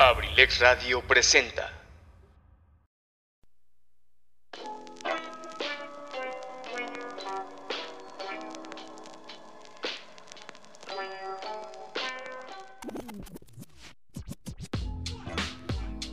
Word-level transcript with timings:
Abrilex 0.00 0.60
Radio 0.60 1.02
presenta. 1.06 1.70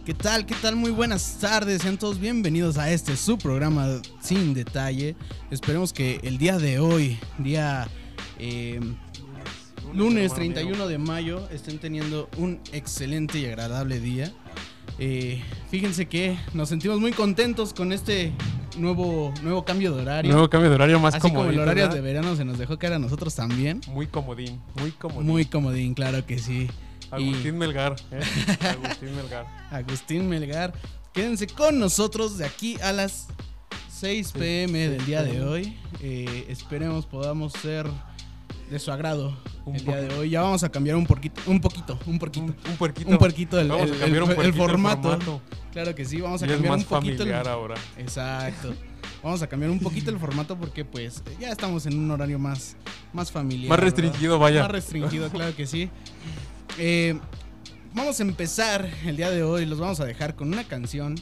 ¿Qué 0.06 0.14
tal? 0.14 0.46
¿Qué 0.46 0.56
tal? 0.62 0.76
Muy 0.76 0.92
buenas 0.92 1.38
tardes. 1.40 1.82
Sean 1.82 1.98
todos 1.98 2.20
bienvenidos 2.20 2.78
a 2.78 2.92
este 2.92 3.16
su 3.16 3.38
programa 3.38 4.02
sin 4.22 4.54
detalle. 4.54 5.16
Esperemos 5.50 5.94
que 5.94 6.20
el 6.24 6.38
día 6.38 6.58
de 6.58 6.80
hoy, 6.80 7.18
día 7.38 7.88
eh, 8.38 8.82
lunes 9.98 10.34
31 10.34 10.88
de 10.88 10.98
mayo, 10.98 11.48
estén 11.52 11.80
teniendo 11.80 12.30
un 12.38 12.60
excelente 12.72 13.40
y 13.40 13.46
agradable 13.46 14.00
día. 14.00 14.32
Eh, 15.00 15.42
fíjense 15.70 16.08
que 16.08 16.38
nos 16.54 16.70
sentimos 16.70 17.00
muy 17.00 17.12
contentos 17.12 17.74
con 17.74 17.92
este 17.92 18.32
nuevo, 18.78 19.34
nuevo 19.42 19.66
cambio 19.66 19.94
de 19.96 20.02
horario. 20.04 20.32
Nuevo 20.32 20.50
cambio 20.50 20.70
de 20.70 20.76
horario 20.76 21.00
más 21.00 21.16
Así 21.16 21.22
como 21.22 21.46
el 21.46 21.60
horario 21.60 21.84
¿verdad? 21.84 21.96
de 21.96 22.02
verano 22.02 22.36
se 22.36 22.46
nos 22.46 22.58
dejó 22.58 22.78
caer 22.78 22.94
a 22.94 23.00
nosotros 23.00 23.36
también. 23.36 23.82
Muy 23.88 24.08
comodín, 24.08 24.62
muy 24.80 24.92
comodín. 24.92 25.28
Muy 25.28 25.46
comodín, 25.46 25.94
claro 25.94 26.26
que 26.26 26.40
sí. 26.40 26.70
Y- 27.18 27.30
Agustín 27.30 27.58
Melgar, 27.58 27.96
¿eh? 28.12 28.20
Agustín 28.70 29.16
Melgar. 29.16 29.46
Agustín 29.72 30.30
Melgar. 30.30 30.74
Quédense 31.14 31.48
con 31.48 31.80
nosotros 31.80 32.38
de 32.38 32.46
aquí 32.46 32.78
a 32.82 32.92
las 32.92 33.28
6 33.90 34.32
pm 34.34 34.90
del 34.90 35.06
día 35.06 35.24
de 35.24 35.44
hoy. 35.44 35.78
Eh, 36.02 36.46
esperemos 36.50 37.06
podamos 37.08 37.54
ser 37.54 37.88
de 38.70 38.80
su 38.80 38.92
agrado 38.92 39.38
Un 39.66 39.76
el 39.76 39.86
día 39.86 39.96
de 39.98 40.14
hoy. 40.16 40.30
Ya 40.30 40.42
vamos 40.42 40.64
a 40.64 40.70
cambiar 40.70 40.96
un 40.98 41.06
poquito, 41.06 41.42
un 41.48 41.60
poquito, 41.62 42.00
un 42.06 42.20
poquito. 42.20 42.46
Un, 42.46 42.56
un 42.72 42.78
puerquito. 42.78 43.10
Un 43.10 43.18
puerquito 43.18 43.60
el, 43.60 43.72
el- 43.72 44.54
formato. 44.54 45.42
Claro 45.72 45.96
que 45.96 46.06
sí, 46.06 46.20
vamos 46.22 46.42
a 46.42 46.46
Y 46.46 46.50
es 46.50 46.54
cambiar 46.56 46.74
más 46.74 46.82
un 46.84 46.88
poquito. 46.88 47.12
el- 47.12 47.18
familiar 47.30 47.48
ahora. 47.48 47.76
Exacto. 47.98 48.74
Vamos 49.24 49.42
a 49.42 49.48
cambiar 49.48 49.72
un 49.72 49.80
poquito 49.80 50.12
el 50.12 50.20
formato 50.20 50.56
porque 50.58 50.86
pues 50.86 51.24
ya 51.40 51.50
estamos 51.52 51.86
en 51.88 51.98
un 51.98 52.10
horario 52.12 52.38
más, 52.38 52.78
más 53.14 53.32
familiar. 53.32 53.68
Más 53.70 53.80
¿verdad? 53.80 53.98
restringido, 53.98 54.38
vaya. 54.38 54.62
Más 54.62 54.72
restringido, 54.72 55.30
claro 55.30 55.56
que 55.56 55.66
sí. 55.66 55.90
Eh, 56.78 57.18
vamos 57.96 58.20
a 58.20 58.24
empezar 58.24 58.88
el 59.06 59.18
día 59.18 59.32
de 59.32 59.42
hoy. 59.44 59.66
Los 59.66 59.80
vamos 59.80 60.00
a 60.00 60.06
dejar 60.06 60.36
con 60.36 60.50
una 60.50 60.64
canción. 60.66 61.16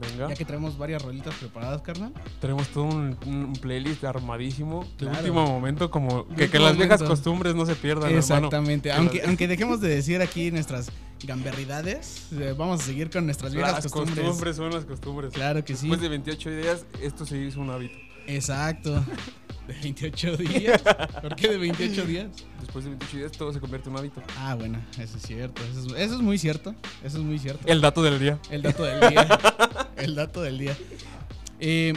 Venga. 0.00 0.28
Ya 0.30 0.34
que 0.34 0.44
traemos 0.44 0.78
varias 0.78 1.02
rolitas 1.02 1.34
preparadas, 1.34 1.82
carnal. 1.82 2.12
Tenemos 2.40 2.68
todo 2.68 2.84
un, 2.84 3.16
un 3.26 3.52
playlist 3.60 4.02
armadísimo. 4.04 4.84
De 4.98 5.04
Claro. 5.06 5.18
último 5.18 5.46
momento, 5.46 5.90
como 5.90 6.24
De 6.24 6.36
que, 6.46 6.50
que 6.50 6.58
las 6.58 6.76
viejas 6.76 7.02
costumbres 7.02 7.54
no 7.54 7.66
se 7.66 7.74
pierdan. 7.76 8.10
Exactamente. 8.14 8.88
Que 8.88 8.94
Aunque, 8.94 9.18
las- 9.18 9.26
aunque 9.28 9.46
dejemos 9.48 9.80
de 9.80 9.88
decir 9.88 10.22
aquí 10.22 10.50
nuestras 10.50 10.90
gamberridades, 11.22 12.28
eh, 12.32 12.54
vamos 12.56 12.80
a 12.80 12.84
seguir 12.84 13.10
con 13.10 13.26
nuestras 13.26 13.52
viejas 13.52 13.72
Las 13.74 13.82
costumbres. 13.92 14.24
costumbres. 14.24 14.56
son 14.56 14.70
las 14.72 14.84
costumbres. 14.84 15.32
Claro 15.34 15.64
que 15.64 15.74
sí. 15.76 15.82
Después 15.88 16.00
de 16.00 16.08
28 16.08 16.50
días, 16.50 16.84
esto 17.02 17.26
se 17.26 17.36
hizo 17.38 17.60
un 17.60 17.70
hábito. 17.70 17.98
Exacto. 18.26 19.04
De 19.66 19.74
28 19.82 20.36
días. 20.36 20.82
¿Por 21.22 21.36
qué 21.36 21.46
de 21.48 21.56
28 21.58 22.04
días? 22.04 22.26
Después 22.58 22.82
de 22.84 22.90
28 22.90 23.16
días, 23.18 23.30
todo 23.32 23.52
se 23.52 23.60
convierte 23.60 23.88
en 23.88 23.92
un 23.94 24.00
hábito. 24.00 24.20
Ah, 24.38 24.56
bueno, 24.56 24.80
eso 24.98 25.16
es 25.16 25.22
cierto. 25.22 25.62
Eso 25.62 25.94
es, 25.94 26.02
eso 26.02 26.14
es 26.16 26.20
muy 26.22 26.38
cierto. 26.38 26.74
Eso 27.04 27.18
es 27.18 27.22
muy 27.22 27.38
cierto. 27.38 27.68
El 27.68 27.80
dato 27.80 28.02
del 28.02 28.18
día. 28.18 28.38
El 28.50 28.62
dato 28.62 28.82
del 28.82 28.98
día. 29.10 29.28
El 30.00 30.14
dato 30.14 30.42
del 30.42 30.58
día. 30.58 30.76
Eh, 31.58 31.92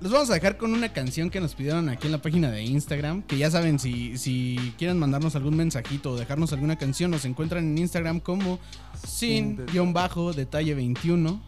los 0.00 0.10
vamos 0.10 0.30
a 0.30 0.34
dejar 0.34 0.56
con 0.56 0.72
una 0.72 0.92
canción 0.92 1.30
que 1.30 1.40
nos 1.40 1.54
pidieron 1.54 1.88
aquí 1.88 2.06
en 2.06 2.12
la 2.12 2.20
página 2.20 2.50
de 2.50 2.64
Instagram. 2.64 3.22
Que 3.22 3.38
ya 3.38 3.50
saben, 3.50 3.78
si, 3.78 4.18
si 4.18 4.74
quieren 4.78 4.98
mandarnos 4.98 5.36
algún 5.36 5.56
mensajito 5.56 6.12
o 6.12 6.16
dejarnos 6.16 6.52
alguna 6.52 6.76
canción, 6.76 7.10
nos 7.10 7.24
encuentran 7.24 7.64
en 7.64 7.78
Instagram 7.78 8.20
como 8.20 8.58
Sin 9.06 9.64
sin-detalle 9.70 10.74
21. 10.74 11.40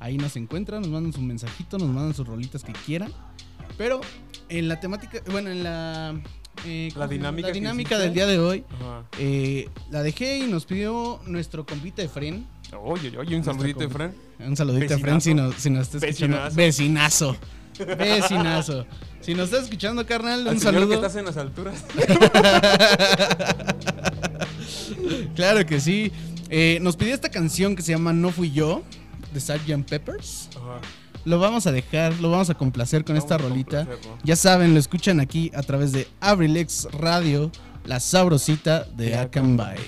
Ahí 0.00 0.16
nos 0.16 0.36
encuentran, 0.36 0.82
nos 0.82 0.90
mandan 0.90 1.12
su 1.12 1.20
mensajito, 1.20 1.78
nos 1.78 1.88
mandan 1.88 2.14
sus 2.14 2.26
rolitas 2.26 2.62
que 2.62 2.72
quieran. 2.72 3.12
Pero 3.76 4.00
en 4.48 4.68
la 4.68 4.78
temática, 4.78 5.20
bueno, 5.30 5.50
en 5.50 5.64
la, 5.64 6.14
eh, 6.64 6.90
¿cómo 6.92 7.06
La 7.06 7.08
dinámica 7.08 7.96
la 7.96 8.04
del 8.04 8.14
día 8.14 8.26
de 8.26 8.38
hoy. 8.38 8.64
Eh, 9.18 9.68
la 9.90 10.02
dejé 10.02 10.38
y 10.38 10.46
nos 10.46 10.66
pidió 10.66 11.20
nuestro 11.26 11.66
compita 11.66 12.02
Efren. 12.02 12.46
Oye, 12.82 13.16
oye, 13.16 13.36
un 13.36 13.44
saludito, 13.44 13.80
compa. 13.80 14.04
Efraín. 14.04 14.12
Un 14.50 14.56
saludito 14.56 14.94
a. 14.94 14.98
Fren 14.98 15.20
si 15.20 15.34
nos, 15.34 15.54
si 15.56 15.70
nos 15.70 15.92
está 15.94 16.06
escuchando. 16.06 16.38
Vecinazo. 16.54 17.36
Vecinazo. 17.98 18.86
Si 19.20 19.34
nos 19.34 19.46
está 19.50 19.62
escuchando, 19.62 20.06
carnal, 20.06 20.40
Al 20.46 20.48
un 20.48 20.54
que 20.54 20.60
saludo. 20.60 20.94
estás 20.94 21.16
en 21.16 21.24
las 21.24 21.36
alturas. 21.36 21.84
Claro 25.34 25.64
que 25.66 25.80
sí. 25.80 26.12
Eh, 26.50 26.78
nos 26.82 26.96
pidió 26.96 27.14
esta 27.14 27.28
canción 27.28 27.76
que 27.76 27.82
se 27.82 27.92
llama 27.92 28.12
No 28.12 28.30
Fui 28.30 28.50
Yo, 28.50 28.82
de 29.32 29.40
Sgt. 29.40 29.88
Peppers. 29.88 30.48
Ajá. 30.56 30.80
Lo 31.24 31.38
vamos 31.38 31.66
a 31.66 31.72
dejar, 31.72 32.14
lo 32.20 32.30
vamos 32.30 32.48
a 32.50 32.54
complacer 32.54 33.04
con 33.04 33.16
esta 33.16 33.36
Vamos 33.36 33.50
rolita. 33.52 33.86
Ya 34.24 34.34
saben, 34.36 34.72
lo 34.72 34.80
escuchan 34.80 35.20
aquí 35.20 35.50
a 35.54 35.62
través 35.62 35.92
de 35.92 36.08
Abrilex 36.20 36.88
Radio, 36.92 37.50
la 37.84 38.00
sabrosita 38.00 38.84
de 38.84 39.06
De 39.06 39.16
Akanbay. 39.16 39.78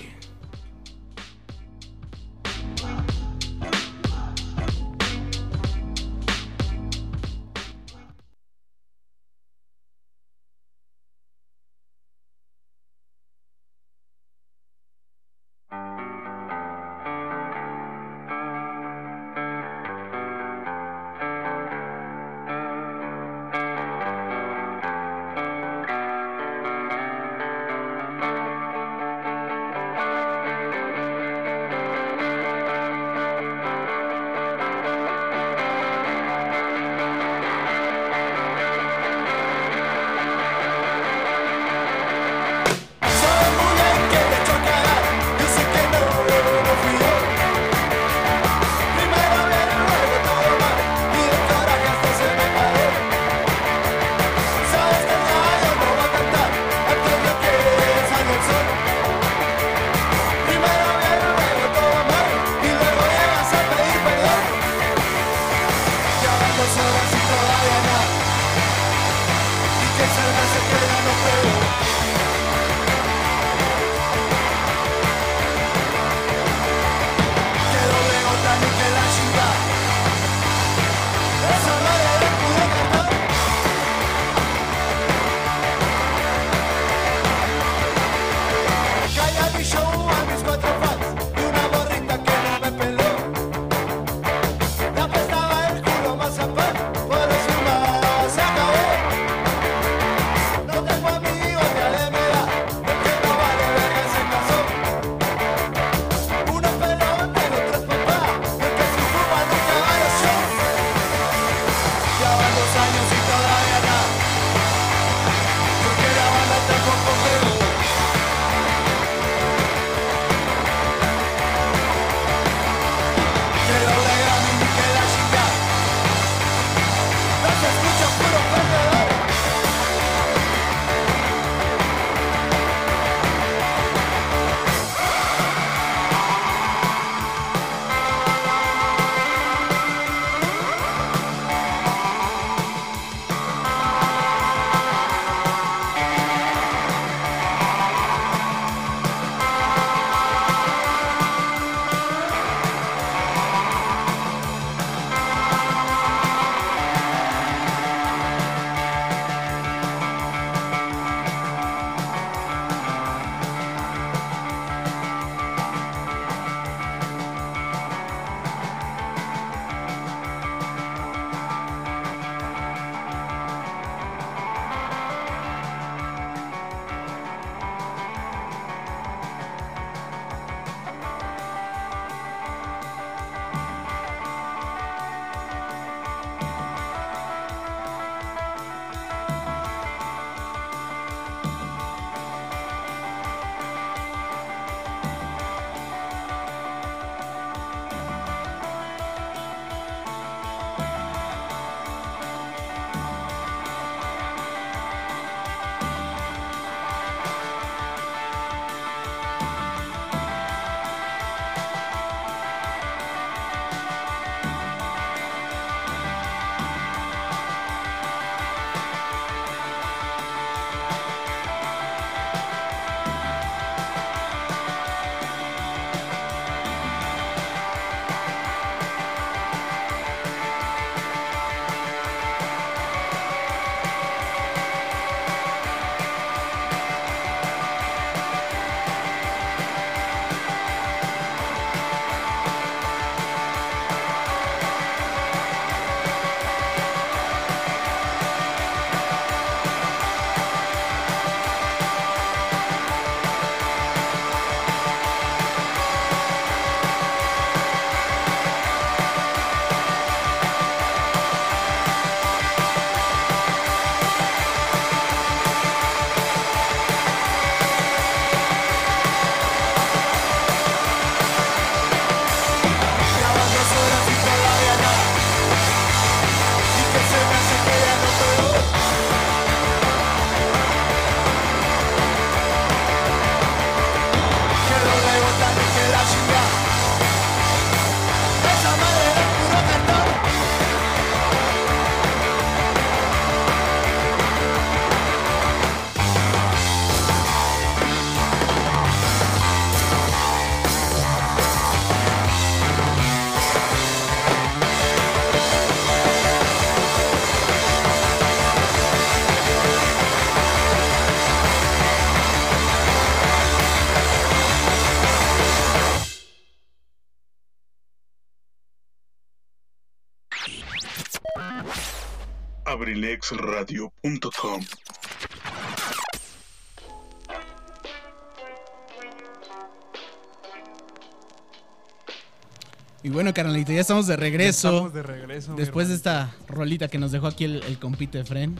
Y 333.03 333.09
bueno, 333.09 333.33
carnalito, 333.33 333.71
ya 333.71 333.81
estamos 333.81 334.05
de 334.05 334.15
regreso. 334.15 334.69
Estamos 334.69 334.93
de 334.93 335.03
regreso. 335.03 335.51
mi 335.51 335.57
Después 335.57 335.89
de 335.89 335.95
esta 335.95 336.35
rolita 336.47 336.87
que 336.87 336.99
nos 336.99 337.11
dejó 337.11 337.27
aquí 337.27 337.45
el, 337.45 337.63
el 337.63 337.79
compite 337.79 338.19
Efren. 338.19 338.59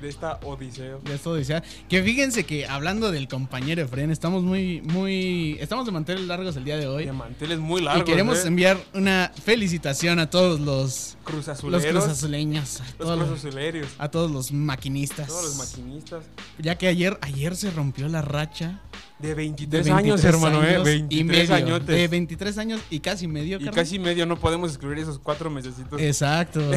De 0.00 0.08
esta 0.08 0.40
odiseo. 0.44 1.00
De 1.00 1.14
esto 1.14 1.34
decía. 1.34 1.62
Que 1.88 2.02
fíjense 2.02 2.44
que 2.44 2.66
hablando 2.66 3.10
del 3.10 3.28
compañero 3.28 3.82
Efren, 3.82 4.10
estamos 4.10 4.42
muy, 4.42 4.80
muy. 4.80 5.58
Estamos 5.60 5.86
de 5.86 5.92
mantener 5.92 6.22
largos 6.22 6.56
el 6.56 6.64
día 6.64 6.78
de 6.78 6.86
hoy. 6.86 7.04
De 7.04 7.12
manteles 7.12 7.58
muy 7.58 7.82
largos. 7.82 8.02
y 8.02 8.10
queremos 8.10 8.44
¿eh? 8.44 8.48
enviar 8.48 8.78
una 8.94 9.30
felicitación 9.44 10.18
a 10.18 10.30
todos 10.30 10.60
los, 10.60 11.18
Cruz 11.24 11.46
los 11.64 11.84
cruzazuleños, 11.84 12.80
a 12.80 12.92
todos 12.94 13.18
los, 13.18 13.28
Cruz 13.28 13.44
Azuleros. 13.44 13.88
a 13.98 14.10
todos 14.10 14.30
los 14.30 14.52
maquinistas. 14.52 15.28
Todos 15.28 15.44
los 15.44 15.56
maquinistas. 15.56 16.24
Ya 16.58 16.76
que 16.76 16.88
ayer, 16.88 17.18
ayer 17.20 17.54
se 17.56 17.70
rompió 17.70 18.08
la 18.08 18.22
racha 18.22 18.80
De 19.20 19.28
de 19.28 19.34
23, 19.34 19.84
23 19.84 19.90
años, 19.98 20.24
hermano, 20.24 20.62
¿eh? 20.64 20.68
años 20.76 20.84
23 20.84 21.20
y 21.20 21.24
medio. 21.24 21.54
añotes. 21.54 21.86
De 21.96 22.08
23 22.08 22.58
años 22.58 22.80
y 22.90 23.00
casi 23.00 23.28
medio, 23.28 23.56
Y 23.58 23.64
carnal. 23.64 23.74
casi 23.74 23.98
medio 23.98 24.24
no 24.26 24.38
podemos 24.38 24.70
excluir 24.70 24.98
esos 24.98 25.18
cuatro 25.18 25.50
mesecitos. 25.50 26.00
Exacto. 26.00 26.60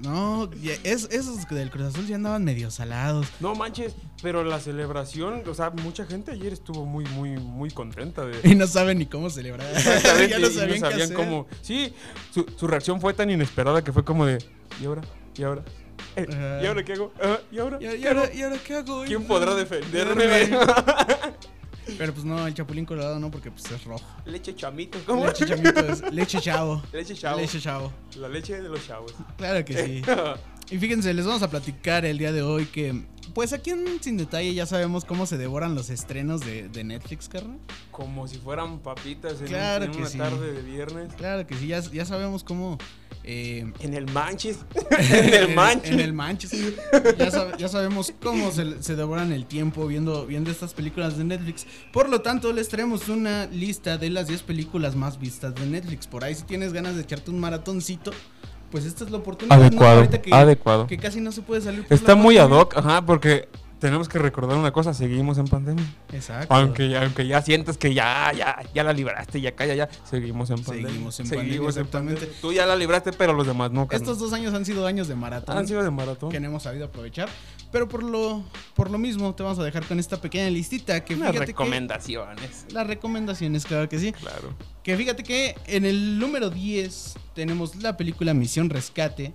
No, 0.00 0.48
es- 0.82 1.08
esos 1.10 1.46
del 1.50 1.70
Cruz 1.70 1.88
Azul 1.88 2.06
ya 2.06 2.16
andaban 2.16 2.42
medio 2.42 2.70
salados. 2.70 3.26
No 3.38 3.54
manches, 3.54 3.94
pero 4.22 4.42
la 4.44 4.58
celebración, 4.58 5.42
o 5.46 5.52
sea, 5.54 5.68
mucha 5.70 6.06
gente 6.06 6.30
ayer 6.32 6.54
estuvo 6.54 6.86
muy, 6.86 7.04
muy, 7.04 7.30
muy 7.36 7.70
contenta 7.70 8.24
de. 8.24 8.38
Y 8.50 8.54
no 8.54 8.66
saben 8.66 8.98
ni 8.98 9.04
cómo 9.06 9.28
celebrar. 9.28 9.66
Ya 10.30 10.38
no 10.38 10.46
y 10.48 10.78
sabían, 10.78 11.12
cómo. 11.12 11.46
Sí, 11.60 11.92
su, 12.32 12.46
su 12.56 12.66
reacción 12.66 12.98
fue 13.00 13.12
tan 13.12 13.28
inesperada 13.30 13.84
que 13.84 13.92
fue 13.92 14.02
como 14.04 14.24
de. 14.24 14.38
¿Y 14.80 14.86
ahora? 14.86 15.02
¿Y 15.36 15.42
ahora? 15.42 15.62
Eh. 16.16 16.60
¿Y 16.62 16.66
ahora 16.66 16.82
qué 16.82 16.92
hago? 16.94 17.12
¿Y 17.52 17.58
ahora? 17.58 17.78
¿Y, 17.80 17.86
y 17.86 18.00
¿Qué 18.00 18.08
hago? 18.08 18.20
ahora, 18.20 18.34
¿Y 18.34 18.42
ahora 18.42 18.56
qué 18.66 18.74
hago? 18.76 19.04
¿Quién 19.04 19.24
podrá 19.24 19.54
defenderme? 19.54 20.50
Pero 21.98 22.12
pues 22.12 22.24
no, 22.24 22.46
el 22.46 22.54
Chapulín 22.54 22.84
Colorado 22.84 23.18
no, 23.18 23.30
porque 23.30 23.50
pues 23.50 23.70
es 23.70 23.84
rojo. 23.84 24.04
Leche 24.24 24.54
chamito. 24.54 24.98
¿Cómo? 25.06 25.26
Leche 25.26 25.46
chamito 25.46 25.80
es 25.80 26.12
leche 26.12 26.40
chavo. 26.40 26.82
Leche 26.92 27.14
chavo. 27.14 27.40
Leche 27.40 27.60
chavo. 27.60 27.92
La 28.16 28.28
leche 28.28 28.60
de 28.60 28.68
los 28.68 28.86
chavos. 28.86 29.14
Claro 29.36 29.64
que 29.64 29.84
sí. 29.84 30.02
Y 30.70 30.78
fíjense, 30.78 31.12
les 31.14 31.26
vamos 31.26 31.42
a 31.42 31.50
platicar 31.50 32.04
el 32.04 32.18
día 32.18 32.30
de 32.32 32.42
hoy 32.42 32.66
que, 32.66 33.02
pues 33.34 33.52
aquí 33.52 33.70
en 33.70 34.00
Sin 34.00 34.16
Detalle 34.16 34.54
ya 34.54 34.66
sabemos 34.66 35.04
cómo 35.04 35.26
se 35.26 35.36
devoran 35.36 35.74
los 35.74 35.90
estrenos 35.90 36.42
de, 36.42 36.68
de 36.68 36.84
Netflix, 36.84 37.28
carnal. 37.28 37.58
Como 37.90 38.28
si 38.28 38.38
fueran 38.38 38.78
papitas 38.78 39.40
en, 39.40 39.48
Claro 39.48 39.86
en 39.86 39.90
que 39.90 39.98
una 39.98 40.06
sí. 40.08 40.18
tarde 40.18 40.52
de 40.52 40.62
viernes. 40.62 41.12
Claro 41.14 41.44
que 41.44 41.56
sí, 41.56 41.66
ya, 41.66 41.80
ya 41.80 42.04
sabemos 42.04 42.44
cómo... 42.44 42.78
eh, 43.24 43.72
En 43.80 43.94
el 43.94 44.06
manches. 44.12 44.58
en 45.00 45.34
el 45.34 45.54
manches. 45.56 45.90
En 45.90 45.98
el 46.00 46.12
Manchester. 46.12 46.76
Ya, 47.18 47.30
sab- 47.32 47.56
ya 47.56 47.68
sabemos 47.68 48.12
cómo 48.22 48.52
se, 48.52 48.80
se 48.80 48.94
devoran 48.94 49.32
el 49.32 49.46
tiempo 49.46 49.88
viendo, 49.88 50.24
viendo 50.24 50.52
estas 50.52 50.72
películas 50.72 51.18
de 51.18 51.24
Netflix. 51.24 51.66
Por 51.92 52.08
lo 52.08 52.20
tanto, 52.20 52.52
les 52.52 52.68
traemos 52.68 53.08
una 53.08 53.46
lista 53.46 53.98
de 53.98 54.08
las 54.10 54.28
10 54.28 54.44
películas 54.44 54.94
más 54.94 55.18
vistas 55.18 55.52
de 55.56 55.66
Netflix. 55.66 56.06
Por 56.06 56.22
ahí, 56.22 56.36
si 56.36 56.44
tienes 56.44 56.72
ganas 56.72 56.94
de 56.94 57.02
echarte 57.02 57.32
un 57.32 57.40
maratoncito, 57.40 58.12
pues 58.70 58.84
esta 58.84 59.04
es 59.04 59.10
la 59.10 59.18
oportunidad. 59.18 59.60
Adecuado, 59.60 60.08
que, 60.08 60.34
adecuado. 60.34 60.86
que 60.86 60.98
casi 60.98 61.20
no 61.20 61.32
se 61.32 61.42
puede 61.42 61.60
salir. 61.60 61.86
por 61.86 61.92
Está 61.92 62.14
la 62.14 62.22
muy 62.22 62.38
ad 62.38 62.50
hoc, 62.50 62.76
ajá, 62.76 63.04
porque 63.04 63.48
tenemos 63.80 64.08
que 64.08 64.18
recordar 64.18 64.56
una 64.58 64.70
cosa, 64.70 64.94
seguimos 64.94 65.38
en 65.38 65.46
pandemia. 65.48 65.84
Exacto. 66.12 66.54
Aunque, 66.54 66.96
aunque 66.96 67.26
ya 67.26 67.42
sientas 67.42 67.78
que 67.78 67.94
ya, 67.94 68.30
ya, 68.32 68.62
ya 68.74 68.84
la 68.84 68.92
libraste, 68.92 69.40
ya 69.40 69.52
calla, 69.52 69.74
ya, 69.74 69.88
seguimos 70.04 70.50
en 70.50 70.62
pandemia. 70.62 70.90
Seguimos 70.90 71.20
en 71.20 71.28
pandemia, 71.28 71.68
exactamente. 71.68 72.20
pandemia. 72.20 72.40
Tú 72.42 72.52
ya 72.52 72.66
la 72.66 72.76
libraste, 72.76 73.12
pero 73.12 73.32
los 73.32 73.46
demás 73.46 73.72
no. 73.72 73.88
Estos 73.90 74.18
dos 74.18 74.32
años 74.32 74.54
han 74.54 74.64
sido 74.64 74.86
años 74.86 75.08
de 75.08 75.14
maratón. 75.14 75.56
han 75.56 75.66
sido 75.66 75.82
de 75.82 75.90
maratón. 75.90 76.30
que 76.30 76.38
no 76.38 76.46
hemos 76.48 76.62
sabido 76.62 76.86
aprovechar. 76.86 77.28
Pero 77.72 77.88
por 77.88 78.02
lo, 78.02 78.42
por 78.74 78.90
lo 78.90 78.98
mismo, 78.98 79.32
te 79.34 79.42
vamos 79.42 79.58
a 79.58 79.64
dejar 79.64 79.84
con 79.86 79.98
esta 79.98 80.20
pequeña 80.20 80.50
listita. 80.50 81.04
Que 81.04 81.16
que- 81.16 81.32
recomendaciones. 81.32 82.66
las 82.72 82.86
recomendaciones, 82.86 83.64
claro 83.64 83.88
que 83.88 83.98
sí. 83.98 84.12
Claro. 84.12 84.54
Que 84.82 84.96
fíjate 84.96 85.22
que 85.22 85.54
en 85.66 85.84
el 85.84 86.18
número 86.18 86.50
10 86.50 87.14
tenemos 87.34 87.76
la 87.76 87.96
película 87.96 88.34
Misión 88.34 88.70
Rescate. 88.70 89.32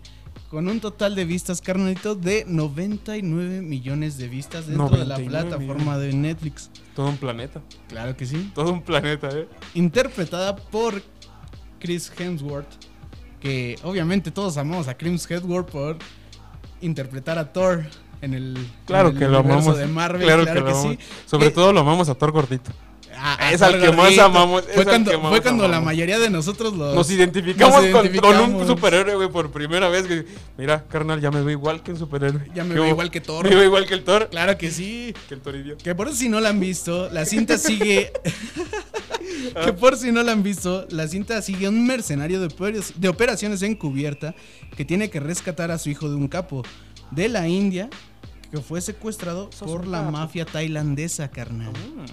Con 0.50 0.68
un 0.68 0.80
total 0.80 1.16
de 1.16 1.26
vistas, 1.26 1.60
carnalito, 1.60 2.14
de 2.14 2.46
99 2.48 3.62
millones 3.62 4.18
de 4.18 4.28
vistas 4.28 4.68
dentro 4.68 4.90
de 4.90 5.06
la 5.06 5.18
99 5.18 5.50
plataforma 5.50 5.98
de 5.98 6.14
Netflix. 6.14 6.70
Todo 6.96 7.10
un 7.10 7.18
planeta. 7.18 7.62
Claro 7.90 8.16
que 8.16 8.26
sí. 8.26 8.52
Todo 8.54 8.72
un 8.72 8.82
planeta, 8.82 9.30
¿eh? 9.34 9.48
Interpretada 9.74 10.56
por 10.56 11.02
Chris 11.80 12.12
Hemsworth. 12.18 12.68
Que 13.40 13.78
obviamente 13.84 14.30
todos 14.32 14.58
amamos 14.58 14.88
a 14.88 14.96
Chris 14.96 15.30
Hemsworth 15.30 15.70
por 15.72 15.98
interpretar 16.82 17.38
a 17.38 17.52
Thor 17.52 17.86
en 18.22 18.34
el, 18.34 18.58
Claro 18.86 19.10
en 19.10 19.16
el 19.16 19.20
que 19.20 19.28
lo 19.30 19.38
amamos. 19.40 19.78
de 19.78 19.88
Marvel. 19.88 20.24
claro, 20.24 20.44
Claro, 20.44 20.66
que, 20.66 20.72
que, 20.72 20.78
lo 20.78 20.82
sí. 20.92 21.00
Sobre 21.26 21.48
Eh, 21.48 21.52
todo 21.52 21.74
lo 21.74 21.80
amamos 21.82 22.10
a 22.10 22.16
Thor 22.16 22.32
gordito. 22.32 22.72
a- 23.18 23.46
a 23.48 23.52
Es 23.54 23.62
al 23.62 23.80
que 23.80 23.92
más 23.94 24.18
amamos, 24.20 24.64
Fue 24.74 24.84
cuando, 24.84 25.20
más 25.22 25.32
fue 25.32 25.42
cuando 25.42 25.68
la 25.70 25.80
mayoría 25.80 26.20
de 26.20 26.30
nosotros 26.30 26.76
los, 26.76 26.94
Nos 26.94 27.10
identificamos, 27.10 27.82
nos 27.84 28.20
con- 28.22 28.56
un 28.56 28.68
superhéroe, 28.68 29.16
güey, 29.16 29.30
por 29.30 29.52
primera 29.52 29.88
vez. 29.90 30.06
Mira, 30.58 30.84
carnal, 30.90 31.22
ya 31.22 31.32
me 31.32 31.40
veo 31.40 31.52
igual 31.52 31.82
que 31.82 31.92
un 31.92 31.98
superhéroe. 31.98 32.52
Ya 32.54 32.64
me 32.66 32.74
¿Qué 32.76 32.82
veo 32.82 32.90
igual 32.90 33.10
que 33.12 33.22
Thor. 33.22 33.48
Me 33.48 33.56
veo 33.56 33.64
igual 33.64 33.86
que 33.88 33.94
el 33.94 34.04
Thor. 34.04 34.28
Claro 34.30 34.58
que 34.58 34.70
sí. 34.70 35.14
Que 35.30 35.36
el 35.36 35.42
Toribio. 35.42 35.78
Que 35.78 35.96
por 35.96 36.14
si 36.14 36.28
no 36.30 36.40
la 36.42 36.50
han 36.50 36.60
visto, 36.60 37.10
la 37.10 37.26
cinta 37.26 37.58
sigue. 37.58 38.12
que 39.66 39.74
por 39.74 39.98
si 39.98 40.12
no 40.12 40.22
la 40.24 40.32
han 40.34 40.44
visto, 40.44 40.86
la 40.90 41.08
cinta 41.08 41.42
sigue 41.42 41.68
un 41.70 41.86
mercenario 41.88 42.40
de 42.42 43.08
operaciones 43.10 43.62
encubierta 43.62 44.36
que 44.76 44.86
tiene 44.86 45.10
que 45.10 45.20
rescatar 45.20 45.72
a 45.72 45.78
su 45.78 45.90
hijo 45.90 46.10
de 46.10 46.16
un 46.16 46.28
capo 46.28 46.64
de 47.12 47.30
la 47.30 47.48
India 47.48 47.90
que 48.52 48.60
fue 48.60 48.80
secuestrado 48.82 49.50
por 49.60 49.88
la 49.88 50.04
mafia 50.04 50.46
tailandesa, 50.46 51.30
carnal. 51.30 51.72
Mm. 51.72 52.06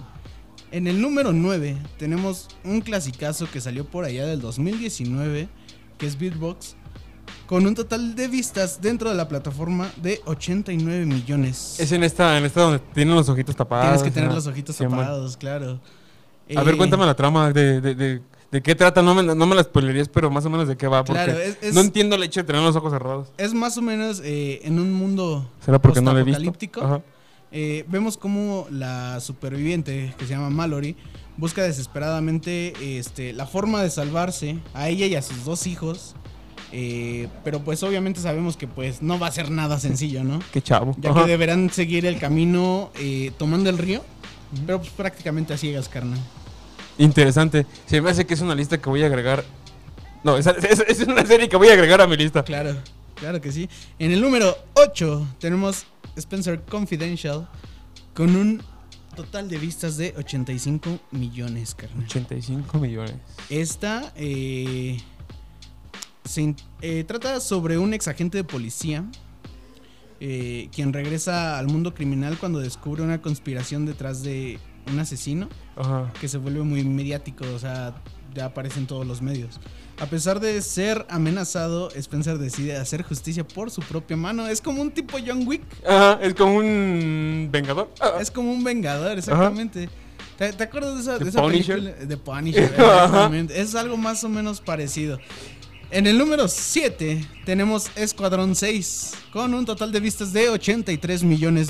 En 0.75 0.87
el 0.87 1.01
número 1.01 1.33
9 1.33 1.77
tenemos 1.99 2.49
un 2.65 2.81
clasicazo 2.81 3.49
que 3.51 3.61
salió 3.61 3.85
por 3.85 4.05
allá 4.05 4.25
del 4.27 4.41
2019, 4.41 5.49
que 5.99 6.07
es 6.07 6.19
Beatbox, 6.19 6.77
con 7.47 7.67
un 7.67 7.75
total 7.75 8.15
de 8.15 8.29
vistas 8.29 8.81
dentro 8.81 9.11
de 9.11 9.15
la 9.15 9.29
plataforma 9.29 9.91
de 10.01 10.21
89 10.25 11.05
millones. 11.05 11.79
Es 11.79 11.93
en 11.93 12.03
esta, 12.03 12.39
en 12.39 12.45
esta 12.47 12.63
donde 12.63 12.79
tienen 12.95 13.15
los 13.15 13.29
ojitos 13.29 13.55
tapados. 13.55 13.87
Tienes 13.87 14.03
que 14.03 14.11
tener 14.11 14.31
¿no? 14.31 14.37
los 14.37 14.47
ojitos 14.47 14.75
Sí, 14.75 14.85
man. 14.85 15.01
tapados, 15.01 15.37
claro. 15.37 15.79
A 16.57 16.63
ver, 16.63 16.75
Eh, 16.75 16.77
cuéntame 16.77 17.07
la 17.07 17.15
trama 17.15 17.53
de, 17.53 17.81
de, 17.81 17.95
de, 17.95 18.21
de 18.51 18.63
qué 18.63 18.75
trata. 18.75 19.01
No 19.03 19.15
me, 19.15 19.23
no 19.23 19.47
me 19.47 19.55
la 19.55 19.63
spoilerías, 19.63 20.09
pero 20.09 20.31
más 20.31 20.45
o 20.45 20.51
menos 20.51 20.69
de 20.69 20.77
qué 20.77 20.87
va. 20.87 21.05
Porque 21.05 21.25
Claro, 21.25 21.39
es- 21.39 21.59
es- 21.63 21.75
no 21.75 21.81
entiendo 21.81 22.17
el 22.17 22.23
hecho 22.23 22.41
de 22.41 22.45
tener 22.45 22.63
los 22.63 22.77
ojos 22.77 22.93
cerrados. 22.93 23.29
Es 23.39 23.55
más 23.55 23.77
o 23.79 23.83
menos 23.83 24.21
eh, 24.25 24.61
en 24.65 24.79
un 24.79 24.93
mundo 24.93 25.49
¿Será 25.65 25.81
porque 25.81 26.01
no. 26.01 26.13
Eh, 27.55 27.85
vemos 27.89 28.17
como 28.17 28.67
la 28.71 29.21
superviviente, 29.21 30.15
que 30.17 30.25
se 30.27 30.33
llama 30.33 30.49
Mallory, 30.49 30.97
busca 31.37 31.63
desesperadamente 31.63 32.73
este, 32.99 33.35
la 33.35 33.47
forma 33.47 33.83
de 33.83 33.91
salvarse 33.91 34.59
a 34.73 34.89
ella 34.89 35.05
y 35.07 35.15
a 35.17 35.23
sus 35.23 35.45
dos 35.45 35.67
hijos. 35.67 36.15
eh, 36.75 37.29
pero 37.45 37.61
pues 37.61 37.83
obviamente 37.83 38.21
sabemos 38.21 38.57
que 38.57 38.67
pues 38.67 39.03
no 39.03 39.19
va 39.19 39.27
a 39.27 39.33
ser 39.33 39.51
nada 39.51 39.79
sencillo, 39.79 40.25
¿no? 40.25 40.39
Qué 40.53 40.63
chavo. 40.63 40.97
Ya 40.99 41.11
Ajá. 41.11 41.25
que 41.25 41.31
deberán 41.31 41.69
seguir 41.69 42.07
el 42.07 42.19
camino 42.19 42.91
eh, 42.99 43.31
tomando 43.37 43.69
el 43.69 43.77
río. 43.77 44.03
Pero 44.67 44.81
pues 44.81 44.91
prácticamente 44.91 45.53
a 45.55 45.57
ciegas, 45.57 45.89
carnal. 45.89 46.19
Interesante. 46.99 47.67
Se 47.87 48.01
me 48.01 48.11
hace 48.11 48.27
que 48.27 48.35
es 48.35 48.41
una 48.41 48.55
lista 48.55 48.81
que 48.81 48.89
voy 48.89 49.03
a 49.03 49.07
agregar. 49.07 49.45
No, 50.25 50.37
es, 50.37 50.47
es 50.89 51.01
una 51.01 51.25
serie 51.27 51.49
que 51.49 51.57
voy 51.57 51.69
a 51.69 51.73
agregar 51.73 52.01
a 52.01 52.07
mi 52.07 52.17
lista. 52.17 52.43
Claro, 52.43 52.77
claro 53.15 53.41
que 53.41 53.51
sí. 53.51 53.69
En 53.99 54.13
el 54.13 54.21
número 54.21 54.57
8 54.75 55.37
tenemos 55.39 55.87
Spencer 56.17 56.61
Confidential 56.63 57.49
con 58.15 58.37
un 58.37 58.63
total 59.17 59.49
de 59.49 59.59
vistas 59.59 59.97
de 59.97 60.15
85 60.17 61.01
millones, 61.11 61.75
carnal. 61.75 62.05
85 62.05 62.79
millones. 62.79 63.15
Esta 63.51 64.13
eh, 64.17 64.99
se 66.25 66.55
eh, 66.81 67.05
trata 67.05 67.41
sobre 67.41 67.79
un 67.79 67.95
ex 67.95 68.09
agente 68.09 68.39
de 68.39 68.45
policía 68.45 69.05
eh, 70.25 70.69
quien 70.73 70.93
regresa 70.93 71.59
al 71.59 71.67
mundo 71.67 71.95
criminal 71.95 72.39
cuando 72.39 72.61
descubre 72.61 73.03
una 73.03 73.21
conspiración 73.21 73.87
detrás 73.87 74.23
de 74.23 74.61
un 74.87 75.01
asesino 75.01 75.49
Ajá. 75.75 76.13
que 76.21 76.29
se 76.29 76.39
vuelve 76.39 76.63
muy 76.63 76.85
mediático, 76.85 77.45
o 77.53 77.59
sea, 77.59 77.93
ya 78.33 78.45
aparece 78.45 78.79
en 78.79 78.87
todos 78.87 79.05
los 79.05 79.21
medios. 79.21 79.59
A 80.01 80.07
pesar 80.07 80.39
de 80.39 80.63
ser 80.63 81.05
amenazado, 81.11 81.91
Spencer 81.91 82.39
decide 82.39 82.77
hacer 82.77 83.03
justicia 83.03 83.47
por 83.47 83.73
su 83.73 83.81
propia 83.83 84.17
mano. 84.17 84.47
Es 84.47 84.61
como 84.61 84.81
un 84.81 84.93
tipo 84.93 85.19
John 85.25 85.45
Wick. 85.47 85.63
Ajá, 85.87 86.21
es 86.23 86.35
como 86.35 86.57
un 86.57 87.49
vengador. 87.51 87.91
Ah, 88.01 88.13
Es 88.21 88.31
como 88.31 88.53
un 88.53 88.63
vengador, 88.63 89.19
exactamente. 89.19 89.89
¿Te, 90.39 90.53
te 90.53 90.63
acuerdas 90.65 90.95
de 90.95 91.01
esa, 91.03 91.19
The 91.19 91.25
de 91.25 91.31
esa 91.31 91.43
Punisher. 91.43 91.77
película? 91.77 92.07
De 92.07 92.17
Punisher, 92.17 92.65
exactamente. 92.65 93.61
Es 93.61 93.75
algo 93.75 93.97
más 93.97 94.23
o 94.25 94.29
menos 94.29 94.61
parecido. 94.61 95.19
En 95.93 96.07
el 96.07 96.17
número 96.17 96.49
7 96.49 97.23
tenemos 97.45 97.91
Escuadrón 97.97 98.55
6, 98.55 99.13
con 99.33 99.53
un 99.53 99.67
total 99.67 99.93
de 99.93 100.01
vistas 100.01 100.33
de 100.33 100.49
83 100.49 101.23
millones 101.23 101.69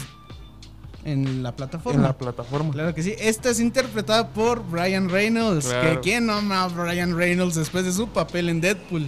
en 1.04 1.42
la 1.42 1.56
plataforma. 1.56 1.96
en 1.98 2.02
la 2.04 2.16
plataforma. 2.16 2.70
Claro 2.72 2.94
que 2.94 3.02
sí. 3.02 3.14
Esta 3.18 3.50
es 3.50 3.58
interpretada 3.58 4.28
por 4.28 4.64
Brian 4.70 5.08
Reynolds. 5.08 5.66
Claro. 5.66 6.00
Que 6.00 6.10
quién 6.10 6.26
no 6.26 6.34
ama 6.34 6.62
a 6.62 6.68
Brian 6.68 7.16
Reynolds 7.16 7.56
después 7.56 7.84
de 7.84 7.92
su 7.92 8.06
papel 8.08 8.48
en 8.48 8.60
Deadpool. 8.60 9.06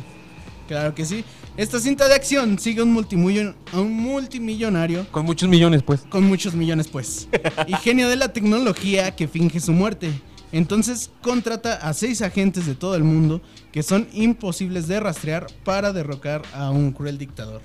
Claro 0.67 0.93
que 0.95 1.05
sí. 1.05 1.25
Esta 1.57 1.79
cinta 1.79 2.09
de 2.09 2.15
acción 2.15 2.59
sigue 2.59 2.81
a 2.81 2.83
un, 2.85 2.93
multimillon- 2.97 3.55
un 3.75 3.93
multimillonario 3.93 5.07
Con 5.13 5.25
muchos 5.25 5.49
millones, 5.49 5.85
pues. 5.85 6.01
con 6.09 6.25
muchos 6.25 6.55
millones, 6.55 6.89
pues. 6.89 7.29
Y 7.69 7.75
genio 7.75 8.09
de 8.09 8.17
la 8.17 8.33
tecnología 8.33 9.15
que 9.15 9.29
finge 9.29 9.61
su 9.61 9.73
muerte. 9.73 10.11
Entonces 10.57 11.11
contrata 11.21 11.75
a 11.75 11.93
seis 11.95 12.23
agentes 12.23 12.65
de 12.67 12.75
todo 12.77 12.95
el 12.95 13.03
mundo 13.05 13.41
que 13.73 13.83
son 13.83 14.07
imposibles 14.13 14.87
de 14.87 15.01
rastrear 15.01 15.47
para 15.65 15.93
derrocar 15.93 16.43
a 16.55 16.71
un 16.71 16.93
cruel 16.93 17.19
dictador. 17.19 17.61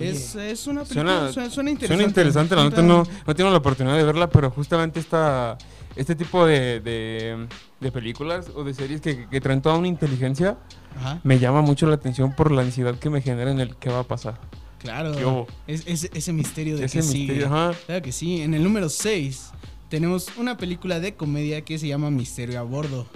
Es, 0.00 0.36
es 0.36 0.66
una 0.66 0.82
película, 0.84 1.32
Suena, 1.32 1.32
suena, 1.32 1.50
suena 1.50 1.70
interesante. 1.70 1.86
suena 1.96 2.08
interesante, 2.08 2.54
la 2.56 2.64
neta 2.64 2.82
no, 2.82 3.02
no 3.26 3.34
tengo 3.34 3.50
la 3.50 3.56
oportunidad 3.56 3.96
de 3.96 4.04
verla, 4.04 4.28
pero 4.30 4.50
justamente 4.50 5.00
esta, 5.00 5.58
este 5.96 6.14
tipo 6.14 6.46
de, 6.46 6.78
de, 6.80 7.48
de 7.80 7.90
películas 7.92 8.46
o 8.54 8.62
de 8.62 8.72
series 8.72 9.00
que, 9.00 9.26
que 9.28 9.40
traen 9.40 9.60
toda 9.62 9.76
una 9.76 9.88
inteligencia 9.88 10.58
Ajá, 10.96 11.20
me 11.24 11.38
llama 11.40 11.62
mucho 11.62 11.86
la 11.88 11.94
atención 11.96 12.34
por 12.36 12.52
la 12.52 12.62
ansiedad 12.62 12.94
que 12.98 13.10
me 13.10 13.20
genera 13.20 13.50
en 13.50 13.58
el 13.60 13.74
qué 13.76 13.90
va 13.90 14.00
a 14.00 14.04
pasar. 14.04 14.38
claro. 14.78 15.46
Es, 15.66 15.82
es- 15.86 16.10
ese 16.14 16.32
misterio 16.32 16.76
de 16.76 16.84
Ese 16.84 16.98
que 16.98 17.02
sigue. 17.02 17.18
misterio, 17.32 17.46
ajá. 17.46 17.72
Claro 17.86 18.02
que 18.02 18.12
sí. 18.12 18.42
En 18.42 18.54
el 18.54 18.62
número 18.62 18.88
6 18.88 19.50
tenemos 19.90 20.28
una 20.38 20.56
película 20.56 21.00
de 21.00 21.14
comedia 21.14 21.62
que 21.62 21.78
se 21.78 21.88
llama 21.88 22.10
Misterio 22.10 22.60
a 22.60 22.62
Bordo. 22.62 23.06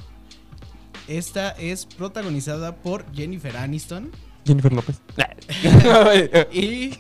Esta 1.07 1.50
es 1.50 1.87
protagonizada 1.87 2.76
por 2.76 3.07
Jennifer 3.14 3.57
Aniston. 3.57 4.11
Jennifer 4.45 4.73
López. 4.73 5.00
Y, 6.52 6.95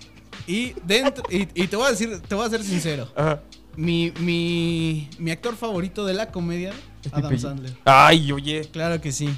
y, 0.46 0.74
dentro, 0.84 1.24
y, 1.30 1.48
y 1.60 1.66
te 1.66 1.76
voy 1.76 1.86
a 1.86 1.90
decir, 1.90 2.20
te 2.20 2.34
voy 2.34 2.46
a 2.46 2.50
ser 2.50 2.62
sincero. 2.62 3.10
Ajá. 3.16 3.42
Mi, 3.76 4.12
mi, 4.20 5.08
mi 5.18 5.30
actor 5.32 5.56
favorito 5.56 6.06
de 6.06 6.14
la 6.14 6.30
comedia, 6.30 6.72
Es 7.04 7.12
Adam. 7.12 7.36
Sandler. 7.38 7.76
Ay, 7.84 8.30
oye. 8.30 8.68
Claro 8.70 9.00
que 9.00 9.10
sí. 9.10 9.28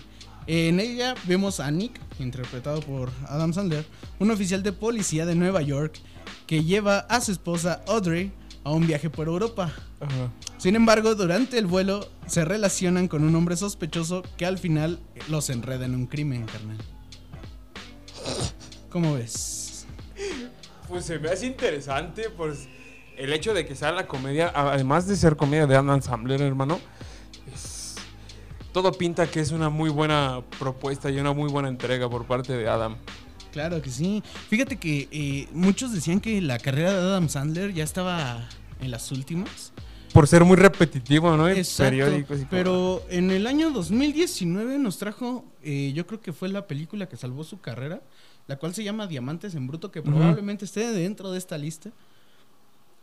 En 0.46 0.80
ella 0.80 1.14
vemos 1.24 1.60
a 1.60 1.70
Nick, 1.70 1.98
interpretado 2.18 2.80
por 2.80 3.10
Adam 3.28 3.54
Sandler, 3.54 3.86
un 4.18 4.30
oficial 4.30 4.62
de 4.62 4.72
policía 4.72 5.24
de 5.24 5.34
Nueva 5.34 5.62
York 5.62 5.98
que 6.46 6.62
lleva 6.64 6.98
a 6.98 7.20
su 7.20 7.32
esposa 7.32 7.82
Audrey 7.88 8.32
a 8.66 8.70
un 8.72 8.84
viaje 8.84 9.08
por 9.08 9.28
Europa. 9.28 9.72
Ajá. 10.00 10.30
Sin 10.58 10.74
embargo, 10.74 11.14
durante 11.14 11.56
el 11.56 11.66
vuelo 11.66 12.08
se 12.26 12.44
relacionan 12.44 13.06
con 13.06 13.22
un 13.22 13.32
hombre 13.36 13.56
sospechoso 13.56 14.24
que 14.36 14.44
al 14.44 14.58
final 14.58 14.98
los 15.28 15.50
enreda 15.50 15.84
en 15.84 15.94
un 15.94 16.06
crimen, 16.08 16.46
carnal. 16.46 16.76
¿Cómo 18.90 19.14
ves? 19.14 19.86
Pues 20.88 21.04
se 21.04 21.20
me 21.20 21.28
hace 21.28 21.46
interesante, 21.46 22.28
pues 22.28 22.68
el 23.16 23.32
hecho 23.32 23.54
de 23.54 23.64
que 23.66 23.76
sea 23.76 23.92
la 23.92 24.08
comedia, 24.08 24.50
además 24.52 25.06
de 25.06 25.14
ser 25.14 25.36
comedia 25.36 25.68
de 25.68 25.76
Adam 25.76 26.02
Sandler, 26.02 26.42
hermano, 26.42 26.80
es- 27.54 27.94
todo 28.72 28.90
pinta 28.90 29.28
que 29.30 29.38
es 29.38 29.52
una 29.52 29.68
muy 29.70 29.90
buena 29.90 30.42
propuesta 30.58 31.08
y 31.08 31.18
una 31.20 31.32
muy 31.32 31.48
buena 31.52 31.68
entrega 31.68 32.08
por 32.10 32.24
parte 32.26 32.54
de 32.56 32.68
Adam. 32.68 32.96
Claro 33.56 33.80
que 33.80 33.88
sí. 33.88 34.22
Fíjate 34.50 34.76
que 34.76 35.08
eh, 35.10 35.48
muchos 35.50 35.90
decían 35.90 36.20
que 36.20 36.42
la 36.42 36.58
carrera 36.58 36.92
de 36.92 36.98
Adam 36.98 37.30
Sandler 37.30 37.72
ya 37.72 37.84
estaba 37.84 38.46
en 38.82 38.90
las 38.90 39.10
últimas. 39.12 39.72
Por 40.12 40.26
ser 40.28 40.44
muy 40.44 40.56
repetitivo, 40.56 41.34
¿no? 41.38 41.48
Exacto, 41.48 41.90
periódicos 41.90 42.40
y 42.42 42.44
pero 42.44 43.02
en 43.08 43.30
el 43.30 43.46
año 43.46 43.70
2019 43.70 44.76
nos 44.78 44.98
trajo, 44.98 45.42
eh, 45.62 45.92
yo 45.94 46.06
creo 46.06 46.20
que 46.20 46.34
fue 46.34 46.50
la 46.50 46.66
película 46.66 47.08
que 47.08 47.16
salvó 47.16 47.44
su 47.44 47.58
carrera, 47.58 48.02
la 48.46 48.56
cual 48.56 48.74
se 48.74 48.84
llama 48.84 49.06
Diamantes 49.06 49.54
en 49.54 49.66
Bruto, 49.66 49.90
que 49.90 50.02
probablemente 50.02 50.66
esté 50.66 50.92
dentro 50.92 51.30
de 51.32 51.38
esta 51.38 51.56
lista. 51.56 51.92